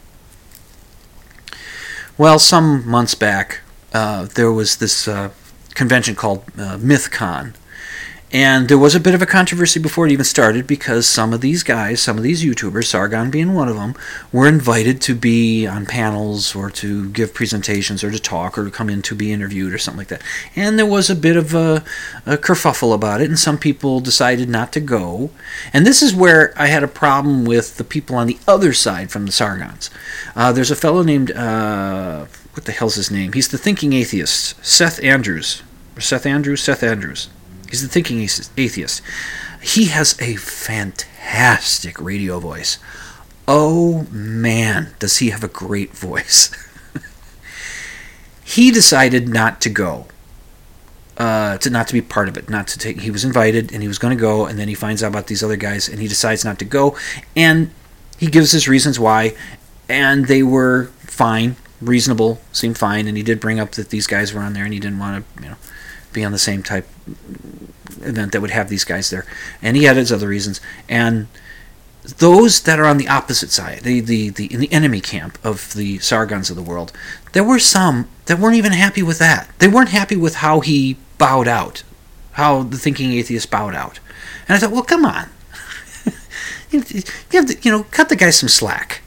[2.18, 3.60] Well, some months back,
[3.92, 5.30] uh, there was this uh,
[5.74, 7.54] convention called uh, MythCon
[8.36, 11.40] and there was a bit of a controversy before it even started because some of
[11.40, 13.94] these guys, some of these YouTubers, Sargon being one of them,
[14.30, 18.70] were invited to be on panels or to give presentations or to talk or to
[18.70, 20.20] come in to be interviewed or something like that.
[20.54, 21.82] And there was a bit of a,
[22.26, 25.30] a kerfuffle about it, and some people decided not to go.
[25.72, 29.10] And this is where I had a problem with the people on the other side
[29.10, 29.88] from the Sargons.
[30.34, 33.32] Uh, there's a fellow named, uh, what the hell's his name?
[33.32, 35.62] He's the thinking atheist, Seth Andrews.
[35.98, 36.60] Seth Andrews?
[36.60, 37.30] Seth Andrews.
[37.70, 39.02] He's the thinking atheist.
[39.62, 42.78] He has a fantastic radio voice.
[43.48, 46.50] Oh man, does he have a great voice.
[48.44, 50.06] he decided not to go.
[51.16, 53.00] Uh, to not to be part of it, not to take.
[53.00, 55.28] He was invited and he was going to go, and then he finds out about
[55.28, 56.94] these other guys, and he decides not to go,
[57.34, 57.70] and
[58.18, 59.34] he gives his reasons why,
[59.88, 64.34] and they were fine, reasonable, seemed fine, and he did bring up that these guys
[64.34, 65.56] were on there, and he didn't want to, you know,
[66.12, 66.86] be on the same type
[68.02, 69.26] event that would have these guys there.
[69.62, 70.60] And he had his other reasons.
[70.88, 71.28] And
[72.18, 75.74] those that are on the opposite side, the, the, the in the enemy camp of
[75.74, 76.92] the Sargons of the world,
[77.32, 79.50] there were some that weren't even happy with that.
[79.58, 81.82] They weren't happy with how he bowed out,
[82.32, 83.98] how the thinking atheist bowed out.
[84.48, 85.30] And I thought, well, come on.
[86.70, 86.80] you,
[87.32, 89.02] have to, you know, cut the guy some slack.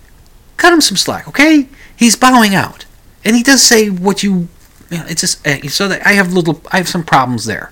[0.58, 1.70] Cut him some slack, okay?
[1.96, 2.86] He's bowing out.
[3.24, 4.50] And he does say what you
[4.90, 7.72] you know, it's just uh, so that I have little, I have some problems there.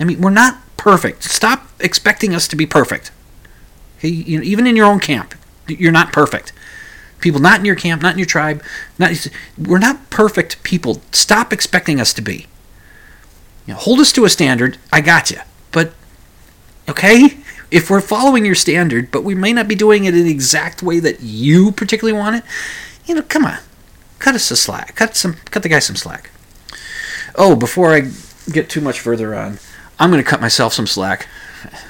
[0.00, 1.24] I mean, we're not perfect.
[1.24, 3.10] Stop expecting us to be perfect.
[3.98, 4.08] Okay?
[4.08, 5.34] You know, even in your own camp,
[5.68, 6.52] you're not perfect.
[7.20, 8.62] People not in your camp, not in your tribe,
[8.98, 11.00] not we're not perfect people.
[11.12, 12.46] Stop expecting us to be.
[13.66, 14.76] You know, hold us to a standard.
[14.92, 15.38] I got you,
[15.70, 15.94] but
[16.88, 17.38] okay.
[17.72, 20.82] If we're following your standard, but we may not be doing it in the exact
[20.82, 22.44] way that you particularly want it,
[23.06, 23.60] you know, come on,
[24.18, 24.94] cut us a slack.
[24.94, 26.30] Cut some, cut the guy some slack.
[27.34, 28.10] Oh, before I
[28.52, 29.58] get too much further on,
[30.02, 31.28] I'm going to cut myself some slack.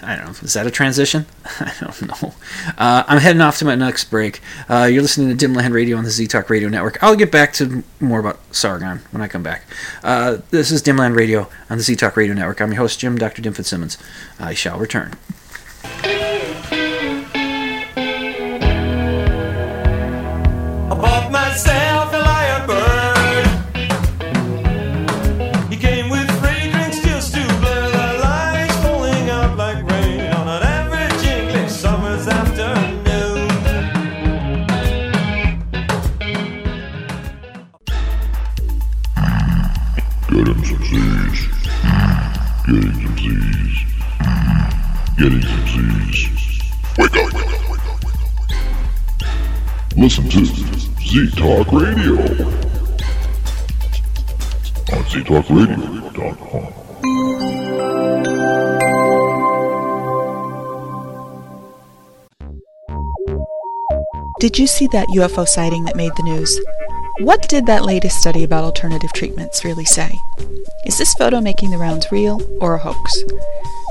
[0.02, 0.34] I don't know.
[0.42, 1.24] Is that a transition?
[1.60, 2.34] I don't know.
[2.76, 4.42] Uh, I'm heading off to my next break.
[4.68, 7.02] Uh, you're listening to Dimland Radio on the Z Talk Radio Network.
[7.02, 9.64] I'll get back to more about Sargon when I come back.
[10.04, 12.60] Uh, this is Dimland Radio on the Z Talk Radio Network.
[12.60, 13.40] I'm your host, Jim Dr.
[13.40, 13.96] Dim Fitzsimmons.
[14.38, 15.14] I shall return.
[45.23, 46.27] Getting Z's.
[46.99, 47.31] Wake up.
[49.97, 52.16] Listen to Z Talk Radio
[54.91, 56.73] on ztalkradio.com.
[64.41, 66.59] Did you see that UFO sighting that made the news?
[67.18, 70.18] What did that latest study about alternative treatments really say?
[70.86, 73.22] Is this photo making the rounds real or a hoax?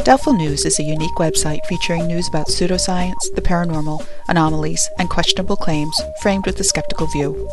[0.04, 5.56] Doubtful News is a unique website featuring news about pseudoscience, the paranormal, anomalies, and questionable
[5.56, 7.50] claims framed with a skeptical view.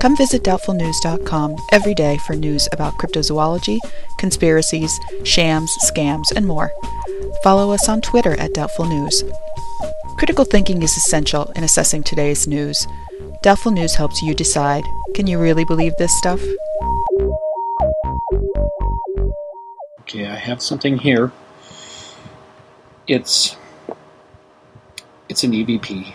[0.00, 3.78] Come visit doubtfulnews.com every day for news about cryptozoology,
[4.18, 6.72] conspiracies, shams, scams, and more.
[7.44, 9.22] Follow us on Twitter at Doubtful News.
[10.18, 12.86] Critical thinking is essential in assessing today's news.
[13.46, 14.82] Doubtful News helps you decide
[15.14, 16.42] can you really believe this stuff?
[20.00, 21.30] Okay, I have something here.
[23.06, 23.56] It's
[25.28, 26.14] it's an EVP.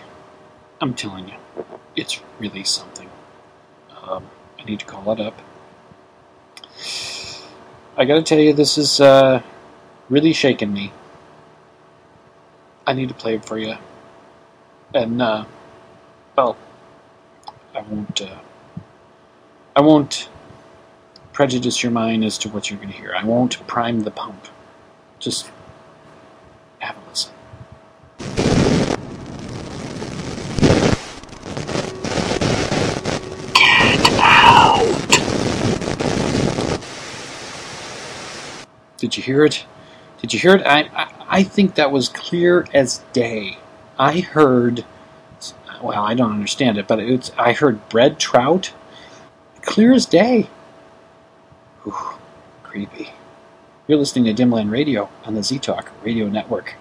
[0.82, 1.34] I'm telling you,
[1.96, 3.08] it's really something.
[4.02, 4.28] Um,
[4.58, 5.40] I need to call it up.
[7.96, 9.40] I gotta tell you, this is uh,
[10.10, 10.92] really shaking me.
[12.86, 13.76] I need to play it for you,
[14.92, 15.46] and uh,
[16.36, 16.58] well,
[17.74, 18.20] I won't.
[18.20, 18.38] Uh,
[19.74, 20.28] I won't
[21.32, 23.14] prejudice your mind as to what you're going to hear.
[23.16, 24.46] I won't prime the pump.
[25.18, 25.50] Just
[26.80, 27.32] have a listen.
[33.54, 35.20] Get out!
[38.98, 39.64] Did you hear it?
[40.20, 40.62] Did you hear it?
[40.66, 43.56] I, I I think that was clear as day.
[43.98, 44.84] I heard.
[45.82, 47.32] Well, I don't understand it, but it's.
[47.36, 48.72] I heard bread trout,
[49.62, 50.48] clear as day.
[51.82, 52.18] Whew,
[52.62, 53.10] creepy.
[53.88, 56.76] You're listening to Dimland Radio on the Z Talk Radio Network.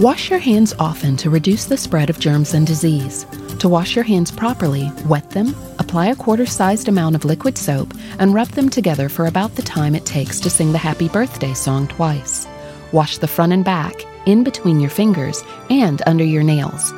[0.00, 3.24] Wash your hands often to reduce the spread of germs and disease.
[3.60, 7.94] To wash your hands properly, wet them, apply a quarter sized amount of liquid soap,
[8.18, 11.54] and rub them together for about the time it takes to sing the happy birthday
[11.54, 12.48] song twice.
[12.90, 13.94] Wash the front and back,
[14.26, 16.92] in between your fingers, and under your nails.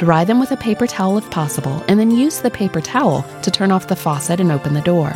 [0.00, 3.50] Dry them with a paper towel if possible, and then use the paper towel to
[3.50, 5.12] turn off the faucet and open the door.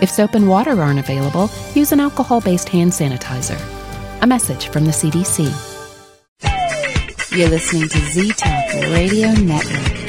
[0.00, 3.60] If soap and water aren't available, use an alcohol based hand sanitizer.
[4.22, 5.50] A message from the CDC.
[7.36, 10.01] You're listening to Z Talk Radio Network.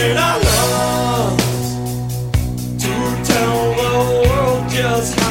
[0.00, 0.40] In our
[2.78, 5.30] to tell the world just how.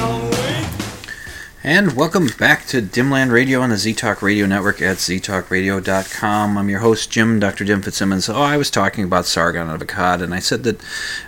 [1.63, 6.57] And welcome back to Dimland Radio on the Z Talk Radio Network at ztalkradio.com.
[6.57, 7.65] I'm your host, Jim, Dr.
[7.65, 8.29] Jim Fitzsimmons.
[8.29, 10.79] Oh, I was talking about Sargon of Akkad, and I said that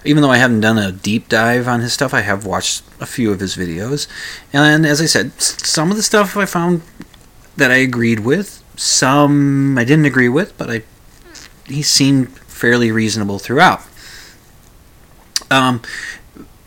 [0.06, 3.06] even though I haven't done a deep dive on his stuff, I have watched a
[3.06, 4.08] few of his videos.
[4.54, 6.82] And as I said, some of the stuff I found
[7.58, 10.84] that I agreed with, some I didn't agree with, but I
[11.66, 12.30] he seemed
[12.62, 13.82] fairly reasonable throughout.
[15.50, 15.82] Um,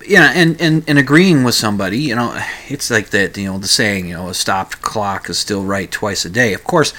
[0.04, 2.38] yeah, and, and, and agreeing with somebody, you know,
[2.68, 5.90] it's like that, you know, the saying, you know, a stopped clock is still right
[5.90, 6.52] twice a day.
[6.52, 6.92] Of course,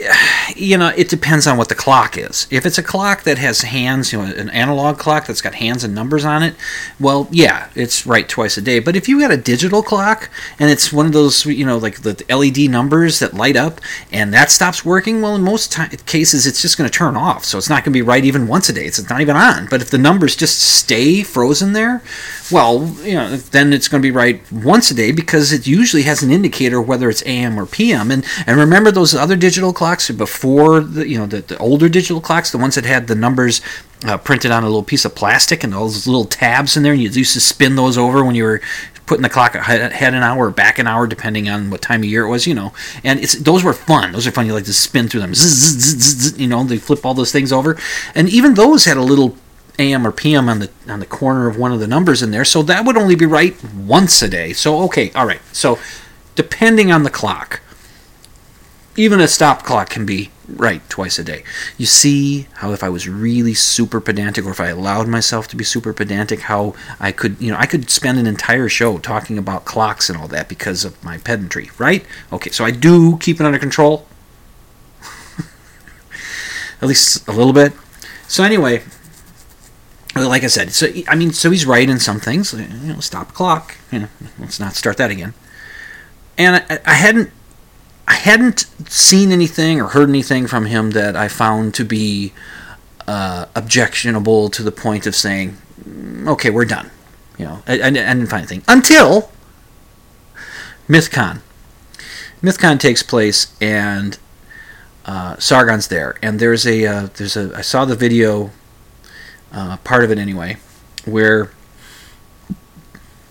[0.56, 2.46] you know, it depends on what the clock is.
[2.50, 5.84] If it's a clock that has hands, you know, an analog clock that's got hands
[5.84, 6.54] and numbers on it,
[7.00, 8.78] well, yeah, it's right twice a day.
[8.78, 12.02] But if you got a digital clock and it's one of those, you know, like
[12.02, 13.80] the LED numbers that light up
[14.12, 17.44] and that stops working, well, in most ti cases, it's just going to turn off.
[17.44, 18.86] So it's not going to be right even once a day.
[18.86, 19.66] It's not even on.
[19.66, 22.02] But if the numbers just stay frozen there,
[22.50, 26.02] well, you know, then it's going to be right once a day because it usually
[26.02, 28.10] has an indicator whether it's AM or PM.
[28.10, 29.85] And and remember those other digital clocks
[30.18, 33.60] before the you know the, the older digital clocks, the ones that had the numbers
[34.04, 36.92] uh, printed on a little piece of plastic and all those little tabs in there,
[36.92, 38.60] and you used to spin those over when you were
[39.06, 42.06] putting the clock ahead an hour or back an hour depending on what time of
[42.06, 42.72] year it was, you know.
[43.04, 44.12] And it's those were fun.
[44.12, 44.46] Those are fun.
[44.46, 45.34] You like to spin through them.
[45.34, 47.78] Zzz, zzz, zzz, you know, they flip all those things over,
[48.14, 49.36] and even those had a little
[49.78, 52.44] AM or PM on the on the corner of one of the numbers in there.
[52.44, 54.52] So that would only be right once a day.
[54.52, 55.40] So okay, all right.
[55.52, 55.78] So
[56.34, 57.60] depending on the clock,
[58.96, 61.42] even a stop clock can be right twice a day.
[61.76, 65.56] You see how if I was really super pedantic or if I allowed myself to
[65.56, 69.38] be super pedantic how I could, you know, I could spend an entire show talking
[69.38, 72.04] about clocks and all that because of my pedantry, right?
[72.32, 74.06] Okay, so I do keep it under control.
[76.80, 77.72] At least a little bit.
[78.28, 78.82] So anyway,
[80.14, 82.52] like I said, so I mean, so he's right in some things.
[82.52, 83.76] You know, stop clock.
[83.90, 85.34] You know, let's not start that again.
[86.38, 87.30] And I, I hadn't,
[88.08, 92.32] I hadn't seen anything or heard anything from him that I found to be
[93.06, 95.56] uh, objectionable to the point of saying,
[95.88, 96.90] "Mm, "Okay, we're done."
[97.38, 99.30] You know, I, I, I didn't find anything until
[100.88, 101.40] MythCon.
[102.42, 104.18] MythCon takes place, and
[105.04, 108.50] uh, Sargon's there, and there's a uh, there's a I saw the video,
[109.52, 110.58] uh, part of it anyway,
[111.04, 111.50] where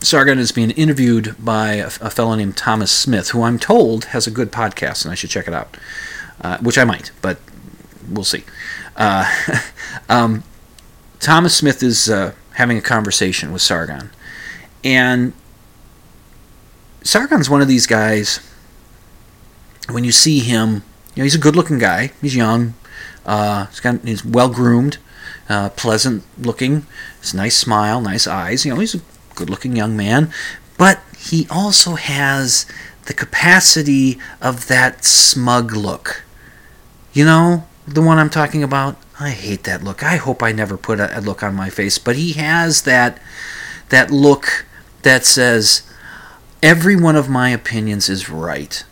[0.06, 4.28] Sargon is being interviewed by a, a fellow named Thomas Smith, who I'm told has
[4.28, 5.78] a good podcast, and I should check it out,
[6.42, 7.40] uh, which I might, but
[8.08, 8.44] we'll see.
[8.96, 9.28] Uh,
[10.10, 10.44] um,
[11.20, 14.12] Thomas Smith is uh, having a conversation with Sargon,
[14.84, 15.34] and
[17.04, 18.40] Sargon's one of these guys.
[19.90, 20.84] When you see him,
[21.16, 22.12] you know he's a good-looking guy.
[22.22, 22.76] He's young.
[23.26, 24.98] Uh, he's got he's well groomed,
[25.50, 26.86] uh, pleasant looking.
[27.22, 28.66] His nice smile, nice eyes.
[28.66, 29.02] You know he's a
[29.36, 30.32] good-looking young man,
[30.78, 32.66] but he also has
[33.06, 36.24] the capacity of that smug look.
[37.14, 38.98] You know the one I'm talking about.
[39.20, 40.04] I hate that look.
[40.04, 43.22] I hope I never put a, a look on my face, but he has that
[43.90, 44.66] that look
[45.04, 45.84] that says
[46.62, 48.84] every one of my opinions is right.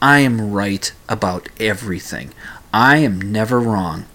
[0.00, 2.32] I am right about everything.
[2.72, 4.06] I am never wrong.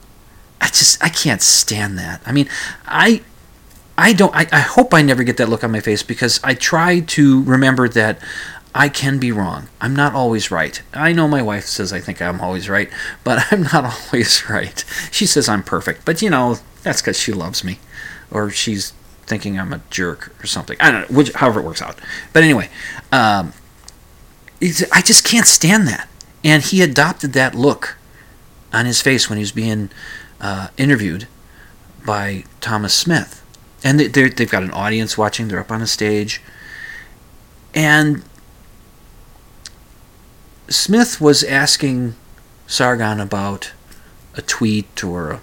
[0.62, 2.22] I just I can't stand that.
[2.26, 2.50] I mean,
[2.86, 3.22] I
[3.98, 6.54] I don't I, I hope I never get that look on my face because I
[6.56, 8.20] try to remember that
[8.76, 9.70] I can be wrong.
[9.80, 10.82] I'm not always right.
[10.94, 12.90] I know my wife says I think I'm always right,
[13.24, 14.84] but I'm not always right.
[15.12, 17.80] She says I'm perfect, but you know, that's cuz she loves me
[18.32, 18.94] or she's
[19.26, 20.76] thinking I'm a jerk or something.
[20.80, 22.00] I don't know, which, however it works out.
[22.34, 22.70] But anyway,
[23.12, 23.54] um,
[24.92, 26.10] I just can't stand that.
[26.44, 27.98] And he adopted that look
[28.74, 29.90] on his face when he was being
[30.42, 31.28] uh, interviewed
[32.06, 33.43] by Thomas Smith.
[33.84, 36.42] And they, they've got an audience watching, they're up on a stage.
[37.74, 38.24] And
[40.70, 42.16] Smith was asking
[42.68, 43.74] Sargon about
[44.36, 45.42] a tweet or a,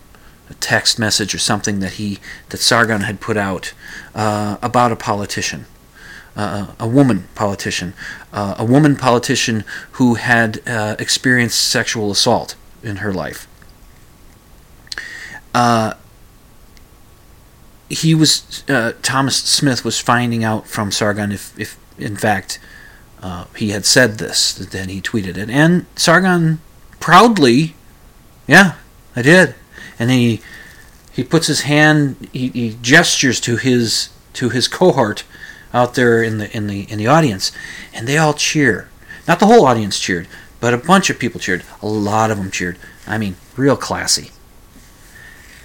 [0.48, 2.18] a text message or something that he
[2.48, 3.72] that Sargon had put out
[4.14, 5.66] uh, about a politician,
[6.34, 7.94] uh, a woman politician,
[8.32, 13.46] uh, a woman politician who had uh, experienced sexual assault in her life.
[17.90, 22.58] He was uh, Thomas Smith was finding out from Sargon if, if in fact
[23.20, 24.54] uh, he had said this.
[24.54, 26.60] Then he tweeted it, and Sargon
[27.00, 27.74] proudly,
[28.46, 28.76] yeah,
[29.14, 29.54] I did.
[29.98, 30.40] And he
[31.12, 35.24] he puts his hand, he, he gestures to his to his cohort
[35.74, 37.52] out there in the in the in the audience,
[37.92, 38.88] and they all cheer.
[39.26, 40.28] Not the whole audience cheered,
[40.60, 41.64] but a bunch of people cheered.
[41.82, 42.78] A lot of them cheered.
[43.06, 44.30] I mean, real classy.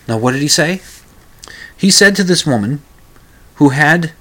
[0.08, 0.82] Now, what did he say?
[1.78, 2.82] He said to this woman
[3.56, 4.14] who had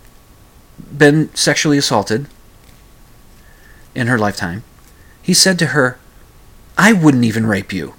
[0.96, 2.26] been sexually assaulted
[3.94, 4.64] in her lifetime,
[5.22, 5.98] he said to her,
[6.76, 7.94] I wouldn't even rape you.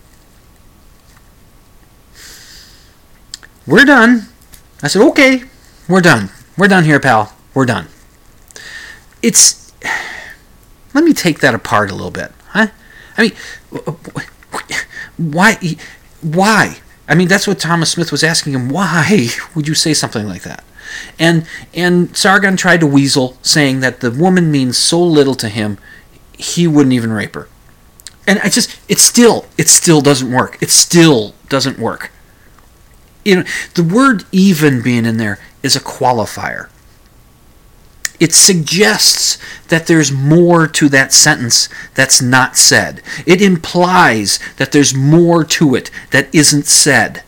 [3.66, 4.28] We're done.
[4.84, 5.44] I said, okay,
[5.90, 6.30] we're done.
[6.58, 7.34] We're done here, pal.
[7.54, 7.88] We're done.
[9.22, 9.74] It's.
[10.94, 12.68] Let me take that apart a little bit, huh?
[13.18, 13.34] I mean,
[15.18, 15.58] why?
[16.22, 16.78] Why?
[17.08, 18.70] I mean, that's what Thomas Smith was asking him.
[18.70, 20.64] Why would you say something like that?
[21.20, 25.78] And and Sargon tried to weasel, saying that the woman means so little to him,
[26.38, 27.48] he wouldn't even rape her.
[28.28, 30.58] And I just, it still, it still doesn't work.
[30.62, 32.12] It still doesn't work.
[33.24, 33.44] You know,
[33.76, 36.70] the word even being in there is a qualifier.
[38.20, 39.38] It suggests
[39.68, 43.02] that there's more to that sentence that's not said.
[43.26, 47.24] It implies that there's more to it that isn't said.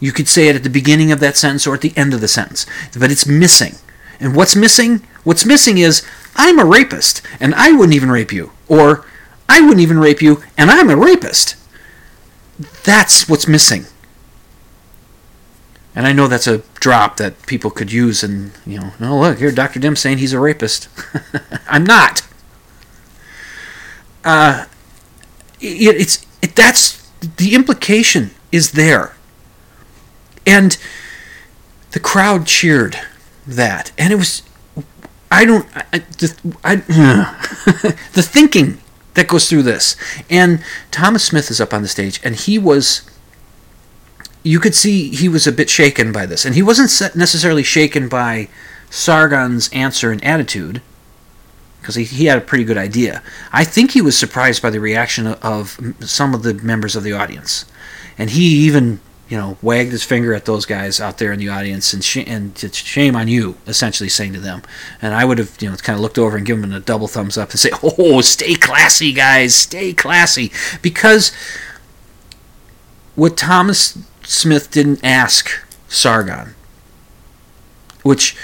[0.00, 2.20] You could say it at the beginning of that sentence or at the end of
[2.20, 2.66] the sentence,
[2.98, 3.74] but it's missing.
[4.20, 5.06] And what's missing?
[5.24, 8.52] What's missing is I'm a rapist and I wouldn't even rape you.
[8.68, 9.04] Or
[9.48, 11.56] I wouldn't even rape you and I'm a rapist.
[12.84, 13.86] That's what's missing.
[15.98, 19.38] And I know that's a drop that people could use and, you know, oh, look,
[19.38, 19.80] here Dr.
[19.80, 20.88] Dim saying he's a rapist.
[21.68, 22.22] I'm not.
[24.24, 24.66] Uh,
[25.60, 29.16] it, it's it, that's the implication is there.
[30.46, 30.78] And
[31.90, 32.96] the crowd cheered
[33.44, 33.90] that.
[33.98, 34.44] And it was
[35.32, 36.76] I don't I, the, I,
[38.12, 38.78] the thinking
[39.14, 39.96] that goes through this.
[40.30, 43.02] And Thomas Smith is up on the stage and he was
[44.42, 46.44] you could see he was a bit shaken by this.
[46.44, 48.48] And he wasn't necessarily shaken by
[48.90, 50.80] Sargon's answer and attitude,
[51.80, 53.22] because he, he had a pretty good idea.
[53.52, 57.12] I think he was surprised by the reaction of, some of the members of the
[57.12, 57.64] audience.
[58.16, 61.50] And he even you know, wagged his finger at those guys out there in the
[61.50, 64.62] audience and sh- and shame on you, essentially saying to them.
[65.02, 67.08] And I would have, you know, kind of looked over and given him a double
[67.08, 71.30] thumbs up and say, "Oh, stay classy, guys, stay classy," because
[73.16, 73.98] what Thomas
[74.28, 75.50] Smith didn't ask
[75.88, 76.54] Sargon,
[78.02, 78.36] which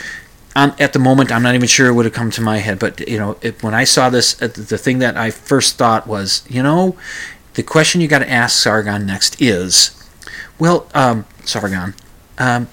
[0.56, 2.78] um, at the moment I'm not even sure it would have come to my head,
[2.78, 6.06] but you know, it, when I saw this, uh, the thing that I first thought
[6.06, 6.96] was, you know,
[7.52, 9.90] the question you got to ask Sargon next is,
[10.58, 11.94] well, um, Sargon,
[12.38, 12.68] um,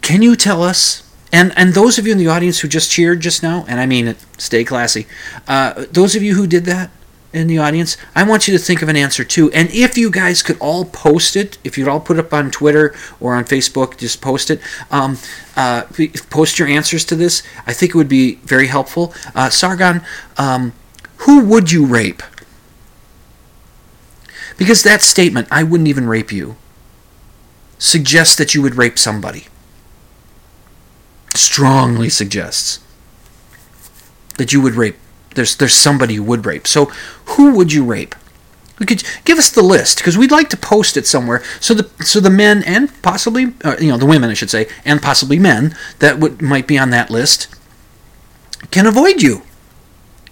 [0.00, 1.02] can you tell us?
[1.32, 3.86] And and those of you in the audience who just cheered just now, and I
[3.86, 5.08] mean it, stay classy.
[5.48, 6.90] Uh, those of you who did that
[7.34, 9.50] in the audience, I want you to think of an answer too.
[9.52, 12.94] And if you guys could all post it, if you'd all put up on Twitter
[13.20, 14.60] or on Facebook, just post it.
[14.90, 15.18] Um,
[15.56, 15.82] uh,
[16.30, 17.42] post your answers to this.
[17.66, 19.12] I think it would be very helpful.
[19.34, 20.02] Uh, Sargon,
[20.38, 20.72] um,
[21.18, 22.22] who would you rape?
[24.56, 26.56] Because that statement, I wouldn't even rape you,
[27.78, 29.46] suggests that you would rape somebody.
[31.34, 32.78] Strongly suggests
[34.38, 34.96] that you would rape.
[35.34, 36.66] There's there's somebody you would rape.
[36.66, 36.86] So
[37.26, 38.14] who would you rape?
[38.78, 42.04] We could give us the list because we'd like to post it somewhere so the
[42.04, 45.38] so the men and possibly uh, you know the women I should say and possibly
[45.38, 47.54] men that would might be on that list
[48.72, 49.42] can avoid you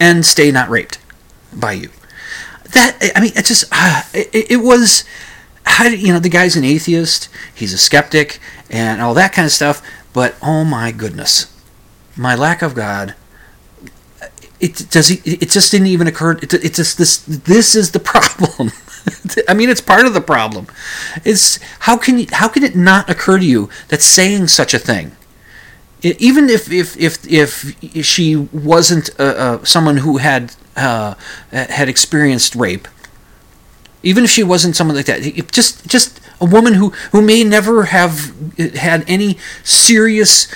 [0.00, 0.98] and stay not raped
[1.52, 1.90] by you
[2.72, 5.04] that I mean, it just uh, it, it, was
[5.80, 8.40] you know the guy's an atheist, he's a skeptic,
[8.70, 9.82] and all that kind of stuff.
[10.12, 11.54] But oh my goodness,
[12.16, 13.14] my lack of God.
[14.62, 15.16] It does he.
[15.28, 16.38] It just didn't even occur.
[16.38, 17.18] It, it just this.
[17.26, 18.70] This is the problem.
[19.48, 20.68] I mean, it's part of the problem.
[21.24, 24.78] It's how can you, how can it not occur to you that saying such a
[24.78, 25.16] thing,
[26.02, 31.14] even if if if if she wasn't uh, uh, someone who had uh,
[31.50, 32.86] had experienced rape,
[34.04, 37.86] even if she wasn't someone like that, just just a woman who who may never
[37.86, 38.32] have
[38.76, 40.46] had any serious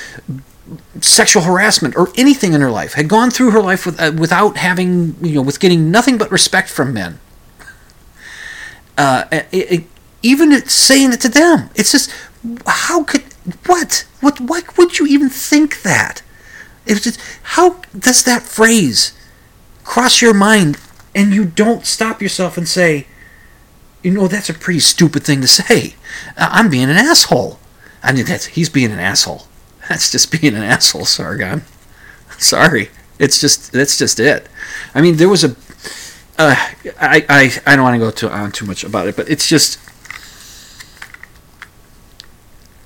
[1.01, 4.57] sexual harassment or anything in her life, had gone through her life with, uh, without
[4.57, 7.21] having you know with getting nothing but respect from men.
[8.99, 9.85] Uh, it, it,
[10.23, 12.11] even saying it to them, it's just
[12.67, 13.23] how could
[13.67, 16.23] what what why would you even think that?
[16.87, 19.12] It's just how does that phrase
[19.85, 20.79] cross your mind
[21.14, 23.07] and you don't stop yourself and say,
[24.03, 25.95] you know, that's a pretty stupid thing to say.
[26.37, 27.59] I'm being an asshole.
[28.03, 29.47] I mean, that's, he's being an asshole.
[29.89, 31.62] That's just being an asshole, Sargon.
[32.39, 32.91] Sorry.
[33.18, 34.49] It's just, that's just it.
[34.95, 35.57] I mean, there was a,
[36.39, 36.55] uh,
[37.01, 39.49] I, I, I don't want to go too, on too much about it, but it's
[39.49, 39.78] just,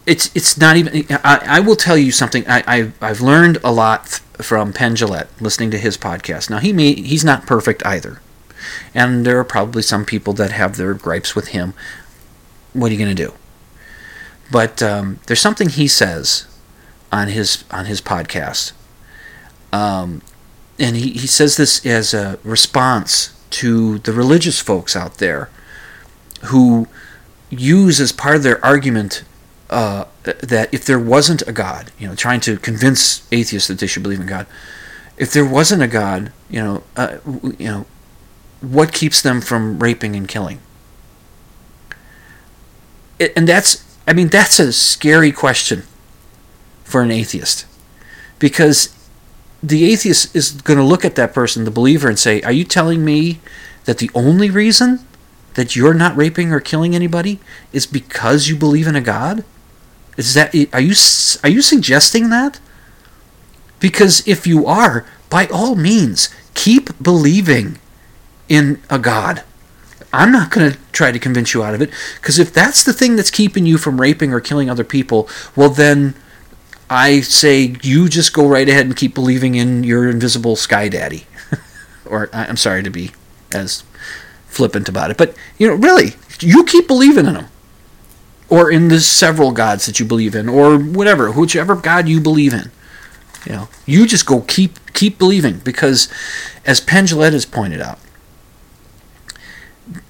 [0.07, 2.45] it's, it's not even, I, I will tell you something.
[2.47, 6.51] I, I, I've learned a lot from Penn Jillette, listening to his podcast.
[6.51, 8.21] Now he may he's not perfect either,
[8.95, 11.75] and there are probably some people that have their gripes with him.
[12.73, 13.35] What are you going to do?
[14.51, 16.47] But um, there's something he says
[17.13, 18.73] on his on his podcast,
[19.73, 20.23] um,
[20.79, 25.51] and he, he says this as a response to the religious folks out there
[26.45, 26.89] who
[27.51, 29.25] use as part of their argument
[29.69, 33.87] uh, that if there wasn't a God, you know, trying to convince atheists that they
[33.87, 34.47] should believe in God,
[35.17, 37.19] if there wasn't a God, you know, uh,
[37.59, 37.87] you know,
[38.61, 40.61] what keeps them from raping and killing?
[43.37, 45.83] And that's, I mean, that's a scary question
[46.91, 47.67] for an atheist,
[48.39, 48.95] because
[49.63, 52.65] the atheist is going to look at that person, the believer, and say, "Are you
[52.65, 53.41] telling me
[53.85, 55.01] that the only reason?"
[55.55, 57.41] That you're not raping or killing anybody
[57.73, 59.43] is because you believe in a God?
[60.17, 60.95] Is that are you
[61.43, 62.61] are you suggesting that?
[63.81, 67.79] Because if you are, by all means, keep believing
[68.49, 69.43] in a God.
[70.13, 72.93] I'm not going to try to convince you out of it because if that's the
[72.93, 76.15] thing that's keeping you from raping or killing other people, well then
[76.91, 81.27] I say you just go right ahead and keep believing in your invisible sky daddy.
[82.05, 83.13] or I'm sorry to be
[83.53, 83.85] as
[84.49, 87.47] flippant about it, but you know, really, you keep believing in him
[88.51, 92.53] or in the several gods that you believe in, or whatever, whichever God you believe
[92.53, 92.71] in.
[93.47, 96.13] You know, you just go keep keep believing because,
[96.67, 97.99] as Penn has pointed out,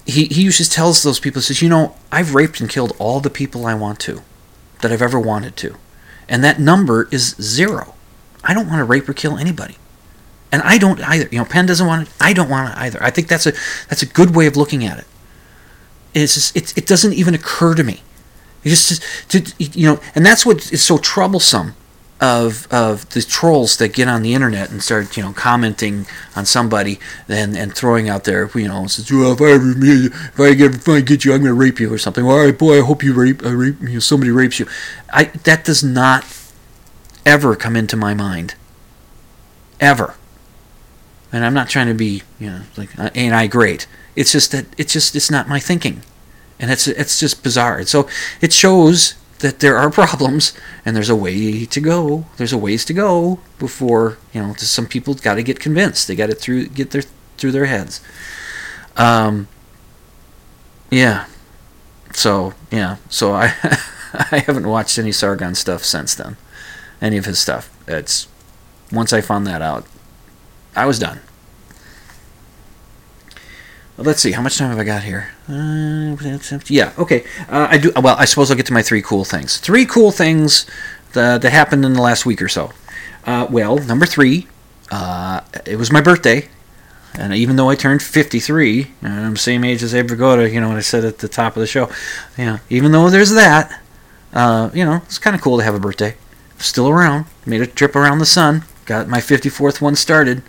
[0.05, 3.29] he he usually tells those people says, you know, I've raped and killed all the
[3.29, 4.21] people I want to,
[4.81, 5.77] that I've ever wanted to,
[6.31, 7.93] and that number is zero.
[8.43, 9.77] I don't want to rape or kill anybody.
[10.51, 11.29] And I don't either.
[11.31, 12.13] You know, Penn doesn't want it.
[12.19, 13.03] I don't want it either.
[13.03, 13.53] I think that's a
[13.87, 15.05] that's a good way of looking at it.
[16.15, 18.01] It's just, it, it doesn't even occur to me
[18.63, 21.75] you just, to, you know, and that's what is so troublesome
[22.21, 26.05] of of the trolls that get on the internet and start you know commenting
[26.35, 30.53] on somebody and and throwing out there you know says well if I if I
[30.53, 32.23] get if I get you I'm gonna rape you or something.
[32.23, 34.67] well All right, boy, I hope you rape uh, rape you know, somebody rapes you.
[35.11, 36.23] I that does not
[37.25, 38.53] ever come into my mind.
[39.79, 40.15] Ever.
[41.33, 43.87] And I'm not trying to be you know like uh, ain't I great.
[44.15, 46.03] It's just that it's just it's not my thinking,
[46.59, 47.83] and it's it's just bizarre.
[47.85, 48.07] So
[48.41, 50.53] it shows that there are problems
[50.85, 52.25] and there's a way to go.
[52.37, 54.53] There's a ways to go before you know.
[54.55, 56.07] Some people got to get convinced.
[56.07, 57.03] They got to through get their
[57.37, 58.01] through their heads.
[58.97, 59.47] Um.
[60.89, 61.25] Yeah.
[62.13, 62.97] So yeah.
[63.09, 63.53] So I
[64.13, 66.37] I haven't watched any Sargon stuff since then.
[67.01, 67.69] Any of his stuff.
[67.87, 68.27] It's
[68.91, 69.85] once I found that out,
[70.75, 71.19] I was done.
[74.03, 74.31] Let's see.
[74.31, 75.31] How much time have I got here?
[75.47, 76.15] Uh,
[76.67, 76.93] yeah.
[76.97, 77.23] Okay.
[77.49, 77.91] Uh, I do.
[77.95, 79.57] Well, I suppose I'll get to my three cool things.
[79.57, 80.65] Three cool things
[81.13, 82.73] that, that happened in the last week or so.
[83.25, 84.47] Uh, well, number three.
[84.91, 86.49] Uh, it was my birthday,
[87.17, 90.59] and even though I turned 53, and I'm the same age as Abe Vigoda, you
[90.59, 91.89] know what I said at the top of the show.
[92.37, 92.59] Yeah.
[92.69, 93.81] Even though there's that,
[94.33, 96.15] uh, you know, it's kind of cool to have a birthday.
[96.57, 97.25] Still around.
[97.45, 98.63] Made a trip around the sun.
[98.85, 100.43] Got my 54th one started.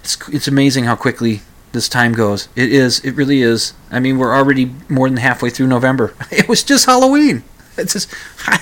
[0.00, 1.42] It's it's amazing how quickly
[1.76, 2.48] this time goes.
[2.56, 3.00] It is.
[3.00, 3.74] It really is.
[3.90, 6.14] I mean, we're already more than halfway through November.
[6.32, 7.44] It was just Halloween.
[7.76, 8.12] It's just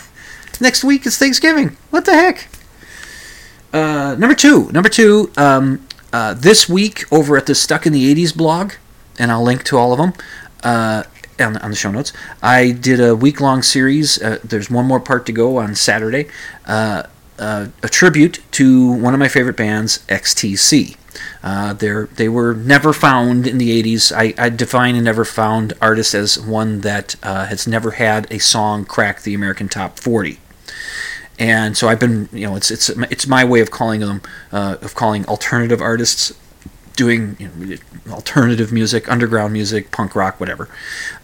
[0.61, 1.77] next week is Thanksgiving.
[1.91, 2.49] What the heck?
[3.73, 4.71] Uh, number two.
[4.73, 5.31] Number two.
[5.37, 8.73] Um, uh, this week over at the Stuck in the '80s blog,
[9.19, 10.13] and I'll link to all of them.
[10.63, 11.05] Uh,
[11.41, 12.13] on, on the show notes,
[12.43, 14.23] I did a week-long series.
[14.23, 16.29] Uh, there's one more part to go on Saturday.
[16.65, 17.05] Uh,
[17.39, 20.97] uh, a tribute to one of my favorite bands, XTC.
[21.43, 24.13] Uh, they're, were never found in the 80s.
[24.13, 28.39] I, I define a never found artist as one that uh, has never had a
[28.39, 30.39] song crack the American top 40.
[31.39, 34.77] And so I've been, you know, it's it's it's my way of calling them, uh,
[34.81, 36.33] of calling alternative artists,
[36.95, 40.69] doing you know, alternative music, underground music, punk rock, whatever.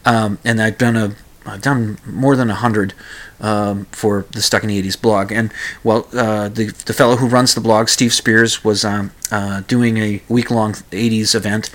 [0.04, 1.14] Um, and I've done a
[1.46, 2.94] I've done more than a hundred
[3.40, 5.32] um, for the Stuck in the 80s blog.
[5.32, 9.62] And, well, uh, the, the fellow who runs the blog, Steve Spears, was um, uh,
[9.62, 11.70] doing a week long 80s event.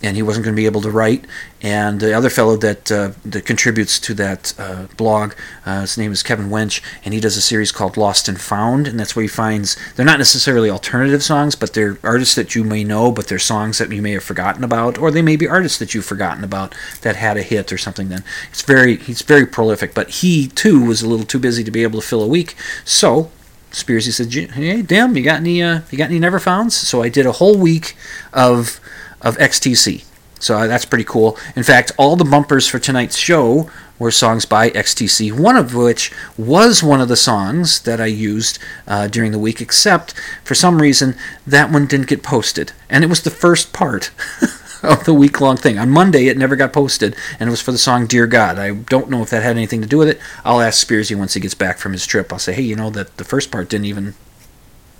[0.00, 1.24] And he wasn't going to be able to write.
[1.60, 5.32] And the other fellow that uh, that contributes to that uh, blog,
[5.66, 8.86] uh, his name is Kevin Wench, and he does a series called Lost and Found,
[8.86, 12.62] and that's where he finds they're not necessarily alternative songs, but they're artists that you
[12.62, 15.48] may know, but they're songs that you may have forgotten about, or they may be
[15.48, 18.08] artists that you've forgotten about that had a hit or something.
[18.08, 21.72] Then it's very he's very prolific, but he too was a little too busy to
[21.72, 23.32] be able to fill a week, so
[23.72, 27.08] Spearsy said, "Hey, Dim, you got any uh, you got any never founds?" So I
[27.08, 27.96] did a whole week
[28.32, 28.80] of
[29.20, 30.04] of XTC.
[30.40, 31.36] So uh, that's pretty cool.
[31.56, 36.12] In fact, all the bumpers for tonight's show were songs by XTC, one of which
[36.36, 40.14] was one of the songs that I used uh, during the week, except
[40.44, 41.16] for some reason
[41.46, 42.72] that one didn't get posted.
[42.88, 44.12] And it was the first part
[44.82, 45.78] of the week long thing.
[45.78, 48.58] On Monday, it never got posted, and it was for the song Dear God.
[48.58, 50.20] I don't know if that had anything to do with it.
[50.44, 52.32] I'll ask Spearsy once he gets back from his trip.
[52.32, 54.14] I'll say, hey, you know, that the first part didn't even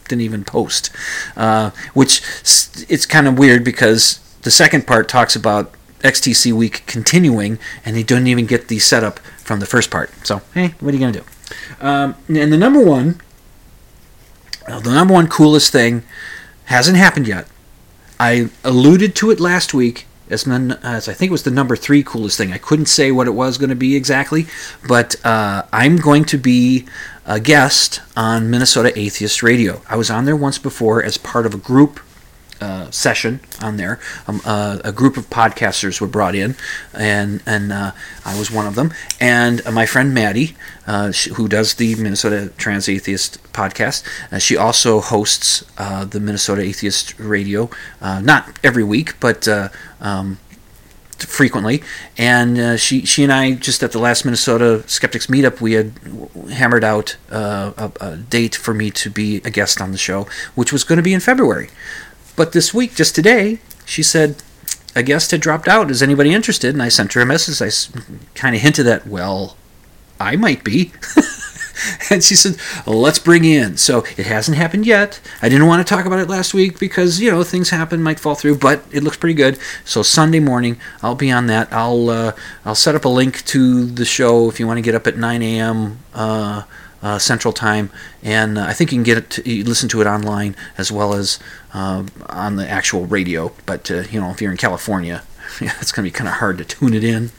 [0.08, 0.90] didn't even post,
[1.36, 2.20] uh, which
[2.88, 8.02] it's kind of weird because the second part talks about XTC week continuing, and they
[8.02, 10.10] don't even get the setup from the first part.
[10.26, 11.86] So, hey, what are you going to do?
[11.86, 13.20] Um, and the number one,
[14.66, 16.02] the number one coolest thing
[16.66, 17.48] hasn't happened yet.
[18.20, 22.02] I alluded to it last week as, as I think it was the number three
[22.02, 22.52] coolest thing.
[22.52, 24.46] I couldn't say what it was going to be exactly,
[24.86, 26.86] but uh, I'm going to be
[27.26, 29.82] a guest on Minnesota Atheist Radio.
[29.88, 32.00] I was on there once before as part of a group
[32.60, 34.00] uh, session on there.
[34.26, 36.56] Um, uh, a group of podcasters were brought in,
[36.92, 37.92] and and uh,
[38.24, 38.92] I was one of them.
[39.20, 40.56] And uh, my friend Maddie,
[40.86, 46.62] uh, sh- who does the Minnesota Trans Atheist podcast, uh, she also hosts the Minnesota
[46.62, 49.46] Atheist Radio, not every week, but.
[50.00, 50.38] Um,
[51.18, 51.82] frequently
[52.16, 55.92] and she she and I just at the last Minnesota Skeptics meetup we had
[56.52, 60.72] hammered out a, a date for me to be a guest on the show which
[60.72, 61.70] was going to be in February
[62.38, 64.36] but this week, just today, she said
[64.94, 65.90] a guest had dropped out.
[65.90, 66.72] Is anybody interested?
[66.72, 67.60] And I sent her a message.
[67.60, 67.68] I
[68.36, 69.56] kind of hinted that, well,
[70.20, 70.92] I might be.
[72.10, 73.76] and she said, let's bring in.
[73.76, 75.20] So it hasn't happened yet.
[75.42, 78.20] I didn't want to talk about it last week because, you know, things happen, might
[78.20, 79.58] fall through, but it looks pretty good.
[79.84, 81.72] So Sunday morning, I'll be on that.
[81.72, 82.32] I'll, uh,
[82.64, 85.16] I'll set up a link to the show if you want to get up at
[85.16, 85.98] 9 a.m.
[86.14, 86.62] Uh,
[87.02, 87.90] uh, Central Time,
[88.22, 91.14] and uh, I think you can get it, to, listen to it online as well
[91.14, 91.38] as
[91.74, 93.52] uh, on the actual radio.
[93.66, 95.22] But uh, you know, if you're in California,
[95.60, 97.30] yeah, it's going to be kind of hard to tune it in.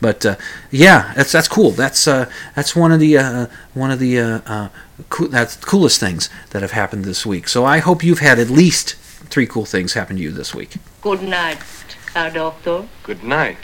[0.00, 0.36] But uh,
[0.70, 1.70] yeah, that's that's cool.
[1.70, 4.68] That's uh, that's one of the uh, one of the uh, uh,
[5.08, 7.48] cool, that's the coolest things that have happened this week.
[7.48, 8.94] So I hope you've had at least
[9.30, 10.76] three cool things happen to you this week.
[11.02, 11.58] Good night,
[12.14, 12.88] Herr Doctor.
[13.02, 13.58] Good night,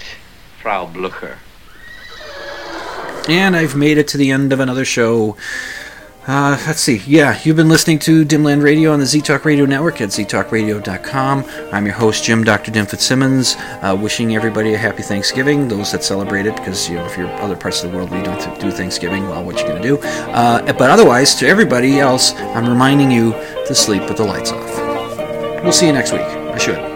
[0.61, 1.39] Frau Blucher.
[3.29, 5.37] And I've made it to the end of another show.
[6.29, 7.01] Uh, let's see.
[7.07, 11.45] Yeah, you've been listening to Dimland Radio on the ZTalk Radio Network at ztalkradio.com.
[11.73, 12.73] I'm your host, Jim Dr.
[12.73, 15.69] Dim Fitzsimmons, uh, wishing everybody a happy Thanksgiving.
[15.69, 18.19] Those that celebrate it, because you know if you're other parts of the world where
[18.19, 19.99] you don't do Thanksgiving, well, what you gonna do?
[19.99, 23.33] Uh, but otherwise, to everybody else, I'm reminding you
[23.67, 25.63] to sleep with the lights off.
[25.63, 26.23] We'll see you next week.
[26.23, 26.96] I should.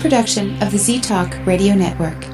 [0.00, 2.24] Production of the Z Talk Radio Network.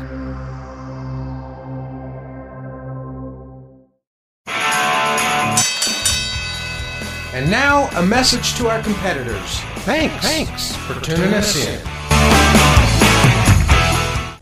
[7.35, 9.61] And now, a message to our competitors.
[9.85, 10.15] Thanks.
[10.25, 11.79] Thanks for tuning us in.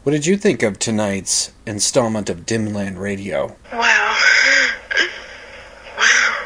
[0.05, 3.57] What did you think of tonight's installment of Dimland Radio?
[3.73, 4.17] Wow.
[5.99, 6.37] Wow.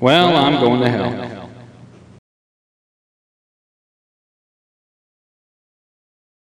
[0.00, 1.09] Well, I'm going to hell.